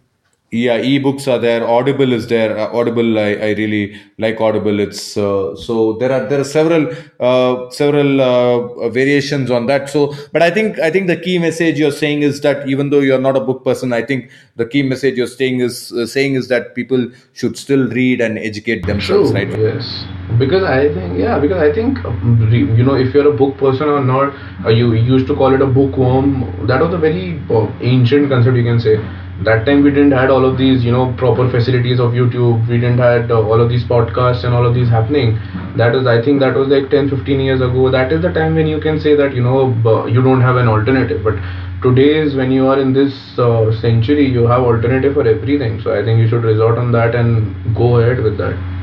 yeah 0.51 0.77
ebooks 0.77 1.27
are 1.31 1.39
there. 1.39 1.67
Audible 1.67 2.13
is 2.13 2.27
there. 2.27 2.57
Uh, 2.57 2.67
audible 2.71 3.19
I, 3.19 3.31
I 3.33 3.49
really 3.53 3.99
like 4.17 4.39
audible. 4.39 4.79
It's 4.79 5.17
uh, 5.17 5.55
so 5.55 5.93
there 5.93 6.11
are 6.11 6.27
there 6.27 6.39
are 6.39 6.49
several 6.57 6.91
uh, 7.19 7.69
several 7.69 8.21
uh, 8.21 8.89
variations 8.89 9.51
on 9.51 9.65
that. 9.67 9.89
So 9.89 10.13
but 10.33 10.41
i 10.41 10.49
think 10.57 10.79
i 10.79 10.89
think 10.91 11.07
the 11.07 11.17
key 11.25 11.37
message 11.45 11.79
you're 11.79 11.97
saying 11.99 12.21
is 12.21 12.41
that 12.41 12.67
even 12.73 12.89
though 12.89 12.99
you're 12.99 13.23
not 13.27 13.37
a 13.39 13.43
book 13.49 13.63
person 13.63 13.93
i 13.93 14.01
think 14.01 14.29
the 14.55 14.65
key 14.65 14.83
message 14.91 15.17
you're 15.17 15.33
saying 15.33 15.59
is 15.67 15.91
uh, 15.91 16.05
saying 16.05 16.35
is 16.35 16.47
that 16.53 16.73
people 16.75 17.07
should 17.33 17.57
still 17.57 17.87
read 17.99 18.21
and 18.21 18.37
educate 18.37 18.85
themselves 18.85 19.31
True, 19.31 19.39
right? 19.39 19.59
yes. 19.59 20.05
Because 20.39 20.63
i 20.63 20.93
think 20.93 21.17
yeah 21.17 21.39
because 21.39 21.61
i 21.67 21.71
think 21.73 22.03
um, 22.05 22.49
you 22.51 22.83
know 22.83 22.95
if 22.95 23.13
you're 23.13 23.29
a 23.33 23.37
book 23.43 23.57
person 23.57 23.87
or 23.89 24.03
not 24.03 24.33
uh, 24.65 24.69
you 24.69 24.93
used 24.93 25.27
to 25.27 25.35
call 25.35 25.53
it 25.53 25.61
a 25.61 25.71
bookworm 25.79 26.67
that 26.67 26.81
was 26.81 26.93
a 26.93 26.97
very 26.97 27.41
ancient 27.81 28.29
concept 28.29 28.57
you 28.57 28.63
can 28.63 28.79
say 28.79 28.97
that 29.43 29.65
time 29.65 29.83
we 29.83 29.91
didn't 29.91 30.11
had 30.11 30.29
all 30.29 30.45
of 30.45 30.57
these 30.57 30.83
you 30.83 30.91
know 30.91 31.13
proper 31.17 31.49
facilities 31.49 31.99
of 31.99 32.11
youtube. 32.11 32.67
We 32.67 32.79
didn't 32.79 32.97
had 32.97 33.31
uh, 33.31 33.41
all 33.41 33.61
of 33.61 33.69
these 33.69 33.83
podcasts 33.83 34.43
and 34.43 34.53
all 34.53 34.65
of 34.65 34.73
these 34.73 34.89
happening. 34.89 35.37
That 35.77 35.95
is 35.95 36.07
i 36.07 36.21
think 36.21 36.39
that 36.39 36.55
was 36.55 36.67
like 36.69 36.89
10 36.89 37.09
15 37.09 37.39
years 37.39 37.61
ago. 37.61 37.91
That 37.91 38.11
is 38.11 38.21
the 38.21 38.31
time 38.31 38.55
when 38.55 38.67
you 38.67 38.79
can 38.79 38.99
say 38.99 39.15
that 39.15 39.33
you 39.35 39.43
know 39.43 39.73
you 40.07 40.21
don't 40.23 40.41
have 40.41 40.55
an 40.57 40.67
alternative. 40.67 41.23
But 41.23 41.35
today's 41.81 42.35
when 42.35 42.51
you 42.51 42.67
are 42.67 42.79
in 42.79 42.93
this 42.93 43.13
uh, 43.37 43.71
century 43.81 44.25
you 44.25 44.47
have 44.47 44.63
alternative 44.63 45.13
for 45.13 45.27
everything. 45.27 45.81
So 45.81 45.93
i 45.99 46.03
think 46.03 46.19
you 46.19 46.27
should 46.27 46.43
resort 46.43 46.77
on 46.77 46.91
that 46.93 47.15
and 47.15 47.75
go 47.75 47.97
ahead 47.97 48.23
with 48.23 48.37
that 48.37 48.76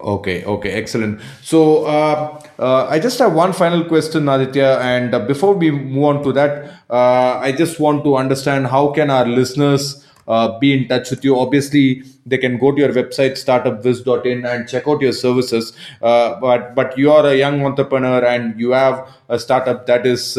Okay, 0.00 0.44
okay, 0.44 0.72
excellent. 0.72 1.20
So 1.42 1.84
uh, 1.86 2.42
uh, 2.58 2.86
I 2.90 2.98
just 2.98 3.18
have 3.20 3.32
one 3.32 3.52
final 3.52 3.84
question, 3.84 4.28
Aditya, 4.28 4.78
and 4.80 5.14
uh, 5.14 5.20
before 5.20 5.54
we 5.54 5.70
move 5.70 6.04
on 6.04 6.22
to 6.24 6.32
that, 6.32 6.72
uh, 6.90 7.38
I 7.38 7.52
just 7.52 7.80
want 7.80 8.04
to 8.04 8.16
understand 8.16 8.66
how 8.66 8.88
can 8.92 9.08
our 9.08 9.24
listeners 9.24 10.06
uh, 10.26 10.58
be 10.58 10.72
in 10.76 10.88
touch 10.88 11.10
with 11.10 11.24
you. 11.24 11.38
Obviously, 11.38 12.02
they 12.26 12.36
can 12.38 12.58
go 12.58 12.72
to 12.72 12.80
your 12.80 12.92
website 12.92 13.32
startupwiz.in 13.32 14.44
and 14.44 14.68
check 14.68 14.88
out 14.88 15.00
your 15.00 15.12
services. 15.12 15.72
Uh, 16.02 16.38
but 16.40 16.74
but 16.74 16.98
you 16.98 17.10
are 17.10 17.26
a 17.26 17.34
young 17.36 17.64
entrepreneur 17.64 18.24
and 18.24 18.58
you 18.60 18.72
have 18.72 19.08
a 19.28 19.38
startup 19.38 19.86
that 19.86 20.04
is 20.04 20.36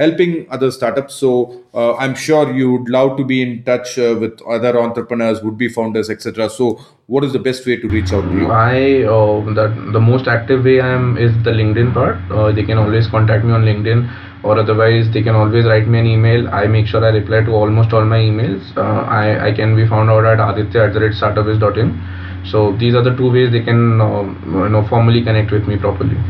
helping 0.00 0.46
other 0.50 0.70
startups. 0.70 1.14
So 1.14 1.32
I'm 1.74 2.14
sure 2.14 2.52
you 2.60 2.72
would 2.72 2.88
love 2.88 3.16
to 3.18 3.24
be 3.24 3.42
in 3.42 3.62
touch 3.64 3.96
with 3.96 4.40
other 4.56 4.78
entrepreneurs, 4.80 5.42
would 5.42 5.58
be 5.58 5.68
founders, 5.68 6.10
etc. 6.10 6.48
So 6.50 6.80
what 7.14 7.24
is 7.24 7.32
the 7.32 7.40
best 7.40 7.66
way 7.66 7.76
to 7.76 7.88
reach 7.88 8.12
out 8.12 8.22
to 8.22 8.34
you? 8.40 8.50
I 8.56 9.02
uh, 9.02 9.54
that 9.54 9.76
the 9.92 10.00
most 10.00 10.28
active 10.28 10.64
way 10.64 10.80
I 10.80 10.90
am 10.96 11.18
is 11.18 11.32
the 11.48 11.54
LinkedIn 11.60 11.92
part. 11.92 12.18
Uh, 12.30 12.52
they 12.52 12.62
can 12.62 12.78
always 12.78 13.08
contact 13.14 13.44
me 13.44 13.52
on 13.52 13.64
LinkedIn, 13.70 14.04
or 14.44 14.58
otherwise 14.58 15.10
they 15.16 15.22
can 15.22 15.34
always 15.34 15.64
write 15.64 15.88
me 15.88 15.98
an 15.98 16.06
email. 16.06 16.48
I 16.60 16.66
make 16.66 16.86
sure 16.86 17.04
I 17.04 17.08
reply 17.08 17.40
to 17.50 17.56
almost 17.62 17.92
all 17.92 18.04
my 18.04 18.20
emails. 18.30 18.74
Uh, 18.76 19.02
I 19.20 19.48
I 19.48 19.52
can 19.52 19.74
be 19.80 19.88
found 19.94 20.16
out 20.16 20.30
at 20.34 20.44
aditya 20.48 20.84
at 20.84 20.94
the 20.94 21.00
startupwiz.in. 21.22 21.90
So 22.52 22.72
these 22.84 22.94
are 22.94 23.02
the 23.02 23.16
two 23.16 23.32
ways 23.38 23.50
they 23.56 23.64
can 23.70 24.00
uh, 24.00 24.22
you 24.22 24.68
know 24.76 24.86
formally 24.94 25.24
connect 25.30 25.50
with 25.58 25.66
me 25.72 25.76
properly. 25.88 26.20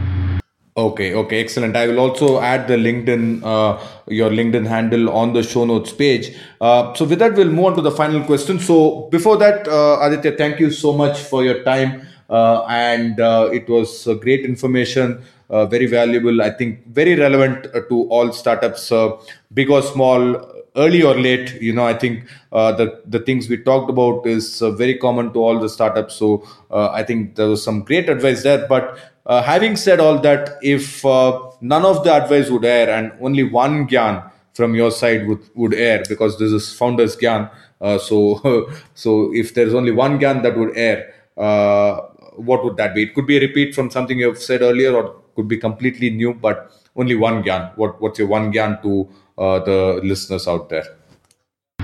Okay, 0.76 1.14
okay, 1.14 1.40
excellent. 1.40 1.76
I 1.76 1.88
will 1.88 1.98
also 1.98 2.40
add 2.40 2.68
the 2.68 2.76
LinkedIn, 2.76 3.42
uh, 3.42 3.84
your 4.06 4.30
LinkedIn 4.30 4.66
handle 4.66 5.10
on 5.10 5.32
the 5.32 5.42
show 5.42 5.64
notes 5.64 5.92
page. 5.92 6.36
Uh, 6.60 6.94
so 6.94 7.04
with 7.04 7.18
that, 7.18 7.34
we'll 7.34 7.50
move 7.50 7.64
on 7.66 7.76
to 7.76 7.82
the 7.82 7.90
final 7.90 8.22
question. 8.22 8.60
So 8.60 9.08
before 9.10 9.36
that, 9.38 9.66
uh, 9.66 9.98
Aditya, 10.00 10.36
thank 10.36 10.60
you 10.60 10.70
so 10.70 10.92
much 10.92 11.18
for 11.18 11.42
your 11.42 11.64
time, 11.64 12.06
uh, 12.30 12.64
and 12.68 13.18
uh, 13.18 13.50
it 13.52 13.68
was 13.68 14.06
great 14.20 14.44
information, 14.44 15.22
uh, 15.50 15.66
very 15.66 15.86
valuable. 15.86 16.40
I 16.40 16.50
think 16.50 16.86
very 16.86 17.16
relevant 17.16 17.64
to 17.88 18.08
all 18.08 18.32
startups, 18.32 18.92
big 19.52 19.70
or 19.70 19.82
small. 19.82 20.59
Early 20.76 21.02
or 21.02 21.14
late, 21.14 21.60
you 21.60 21.72
know, 21.72 21.84
I 21.84 21.94
think 21.94 22.28
the 22.52 23.00
the 23.04 23.18
things 23.18 23.48
we 23.48 23.56
talked 23.56 23.90
about 23.90 24.26
is 24.26 24.60
very 24.60 24.96
common 24.98 25.32
to 25.32 25.40
all 25.42 25.58
the 25.58 25.68
startups. 25.68 26.14
So 26.14 26.44
I 26.70 27.02
think 27.02 27.34
there 27.34 27.48
was 27.48 27.62
some 27.62 27.80
great 27.82 28.08
advice 28.08 28.44
there. 28.44 28.66
But 28.68 28.98
uh, 29.26 29.42
having 29.42 29.76
said 29.76 30.00
all 30.00 30.18
that, 30.18 30.58
if 30.62 31.04
uh, 31.04 31.50
none 31.60 31.84
of 31.84 32.04
the 32.04 32.12
advice 32.12 32.50
would 32.50 32.64
air 32.64 32.90
and 32.90 33.12
only 33.20 33.44
one 33.44 33.86
gyan 33.86 34.28
from 34.54 34.74
your 34.74 34.90
side 34.90 35.26
would, 35.28 35.40
would 35.54 35.74
air 35.74 36.02
because 36.08 36.38
this 36.38 36.50
is 36.50 36.72
founder's 36.72 37.16
gyan, 37.16 37.50
uh, 37.80 37.98
so 37.98 38.68
so 38.94 39.30
if 39.34 39.54
there's 39.54 39.74
only 39.74 39.92
one 39.92 40.18
gyan 40.18 40.42
that 40.42 40.56
would 40.56 40.76
air, 40.76 41.14
uh, 41.36 42.00
what 42.36 42.64
would 42.64 42.76
that 42.76 42.94
be? 42.94 43.04
It 43.04 43.14
could 43.14 43.26
be 43.26 43.36
a 43.36 43.40
repeat 43.40 43.74
from 43.74 43.90
something 43.90 44.18
you've 44.18 44.38
said 44.38 44.62
earlier, 44.62 44.94
or 44.94 45.14
could 45.36 45.48
be 45.48 45.58
completely 45.58 46.10
new, 46.10 46.34
but 46.34 46.70
only 46.96 47.14
one 47.14 47.42
gyan. 47.42 47.76
What 47.76 48.00
what's 48.00 48.18
your 48.18 48.28
one 48.28 48.52
gyan 48.52 48.82
to 48.82 49.08
uh, 49.29 49.29
the 49.40 50.00
listeners 50.02 50.46
out 50.46 50.68
there? 50.68 50.84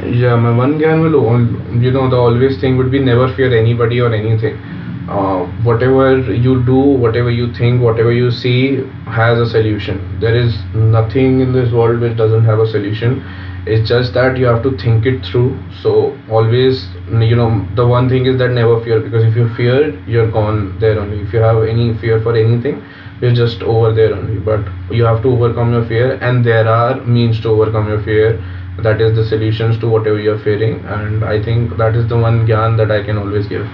Yeah, 0.05 0.37
my 0.37 0.57
one 0.57 0.79
gyan 0.79 1.03
will, 1.03 1.83
you 1.83 1.91
know, 1.91 2.09
the 2.11 2.17
always 2.17 2.61
thing 2.61 2.77
would 2.77 2.91
be 2.91 2.99
never 2.99 3.35
fear 3.35 3.57
anybody 3.57 4.01
or 4.01 4.13
anything 4.13 4.61
uh, 5.09 5.47
whatever 5.63 6.19
you 6.33 6.65
do, 6.65 6.77
whatever 6.77 7.31
you 7.31 7.53
think, 7.55 7.81
whatever 7.81 8.13
you 8.13 8.31
see 8.31 8.85
has 9.07 9.39
a 9.39 9.47
solution. 9.49 10.19
There 10.21 10.37
is 10.37 10.55
nothing 10.75 11.41
in 11.41 11.53
this 11.53 11.73
world 11.73 12.01
which 12.01 12.17
doesn't 12.17 12.45
have 12.45 12.59
a 12.59 12.67
solution. 12.67 13.23
It's 13.67 13.89
just 13.89 14.15
that 14.15 14.37
you 14.37 14.47
have 14.47 14.63
to 14.63 14.77
think 14.79 15.07
it 15.07 15.25
through. 15.27 15.59
So 15.83 16.17
always, 16.31 16.87
you 17.11 17.35
know, 17.37 17.67
the 17.75 17.87
one 17.87 18.09
thing 18.09 18.27
is 18.27 18.39
that 18.39 18.51
never 18.51 18.83
fear 18.85 19.01
because 19.01 19.25
if 19.25 19.35
you 19.37 19.49
fear, 19.55 19.99
you're 20.07 20.31
gone 20.31 20.79
there 20.79 20.99
only. 21.01 21.21
If 21.21 21.33
you 21.33 21.41
have 21.41 21.63
any 21.65 21.95
fear 21.99 22.21
for 22.21 22.37
anything, 22.37 22.85
you're 23.21 23.35
just 23.35 23.63
over 23.63 23.93
there 23.93 24.15
only. 24.15 24.39
But 24.39 24.61
you 24.91 25.05
have 25.05 25.23
to 25.23 25.29
overcome 25.29 25.73
your 25.73 25.85
fear, 25.85 26.15
and 26.23 26.45
there 26.45 26.69
are 26.69 27.01
means 27.05 27.41
to 27.41 27.49
overcome 27.49 27.89
your 27.89 28.03
fear. 28.03 28.43
That 28.83 29.01
is 29.01 29.17
the 29.17 29.25
solutions 29.27 29.79
to 29.81 29.89
whatever 29.89 30.21
you're 30.21 30.39
fearing, 30.39 30.85
and 30.85 31.25
I 31.25 31.43
think 31.43 31.77
that 31.79 31.97
is 31.97 32.09
the 32.09 32.19
one 32.19 32.47
gyan 32.47 32.77
that 32.77 32.91
I 32.91 33.03
can 33.03 33.19
always 33.19 33.47
give. 33.49 33.67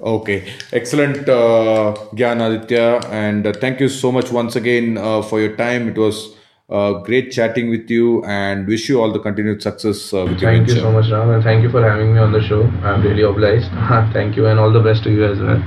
Okay, 0.00 0.52
excellent, 0.72 1.28
uh, 1.28 1.94
Gyan 2.14 2.40
Aditya, 2.46 3.00
and 3.10 3.46
uh, 3.46 3.52
thank 3.52 3.80
you 3.80 3.88
so 3.88 4.10
much 4.12 4.30
once 4.32 4.56
again 4.56 4.98
uh, 4.98 5.22
for 5.22 5.40
your 5.40 5.56
time. 5.56 5.88
It 5.88 5.96
was 5.96 6.34
uh, 6.70 6.92
great 7.00 7.30
chatting 7.30 7.68
with 7.70 7.90
you, 7.90 8.24
and 8.24 8.66
wish 8.66 8.88
you 8.88 9.00
all 9.00 9.12
the 9.12 9.18
continued 9.20 9.62
success 9.62 10.12
uh, 10.12 10.24
with 10.24 10.40
your 10.40 10.50
Thank 10.50 10.68
you 10.68 10.76
so 10.76 10.92
much, 10.92 11.10
Ram, 11.10 11.30
and 11.30 11.42
thank 11.42 11.62
you 11.62 11.70
for 11.70 11.82
having 11.88 12.14
me 12.14 12.18
on 12.18 12.32
the 12.32 12.42
show. 12.42 12.62
I'm 12.82 13.02
really 13.02 13.22
obliged. 13.22 13.66
thank 14.12 14.36
you, 14.36 14.46
and 14.46 14.58
all 14.58 14.72
the 14.72 14.80
best 14.80 15.04
to 15.04 15.10
you 15.10 15.24
as 15.24 15.38
well. 15.38 15.62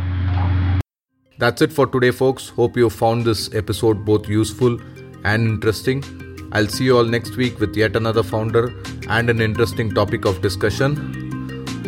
That's 1.40 1.62
it 1.62 1.72
for 1.72 1.86
today, 1.86 2.12
folks. 2.12 2.50
Hope 2.50 2.76
you 2.76 2.90
found 2.90 3.26
this 3.26 3.54
episode 3.54 4.04
both 4.04 4.28
useful 4.28 4.80
and 5.24 5.48
interesting. 5.48 6.04
I'll 6.52 6.68
see 6.68 6.86
you 6.86 6.98
all 6.98 7.04
next 7.04 7.36
week 7.36 7.60
with 7.60 7.76
yet 7.76 7.96
another 7.96 8.24
founder 8.24 8.74
and 9.10 9.30
an 9.30 9.42
interesting 9.42 9.94
topic 9.94 10.26
of 10.26 10.42
discussion. 10.42 10.96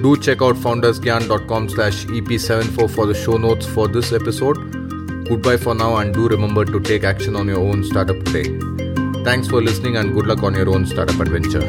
Do 0.02 0.16
check 0.18 0.42
out 0.42 0.56
foundersgyan.com 0.56 1.70
slash 1.70 2.06
EP74 2.06 2.90
for 2.90 3.06
the 3.06 3.14
show 3.14 3.38
notes 3.38 3.66
for 3.66 3.88
this 3.88 4.12
episode. 4.14 4.56
Goodbye 5.28 5.58
for 5.58 5.74
now 5.74 5.98
and 5.98 6.14
do 6.14 6.28
remember 6.28 6.66
to 6.66 6.80
take 6.80 7.04
action 7.04 7.36
on 7.36 7.48
your 7.48 7.60
own 7.60 7.84
startup 7.84 8.24
today. 8.24 8.79
Thanks 9.24 9.48
for 9.48 9.62
listening 9.62 9.98
and 9.98 10.14
good 10.14 10.28
luck 10.28 10.44
on 10.44 10.54
your 10.56 10.70
own 10.70 10.86
startup 10.86 11.20
adventure. 11.20 11.68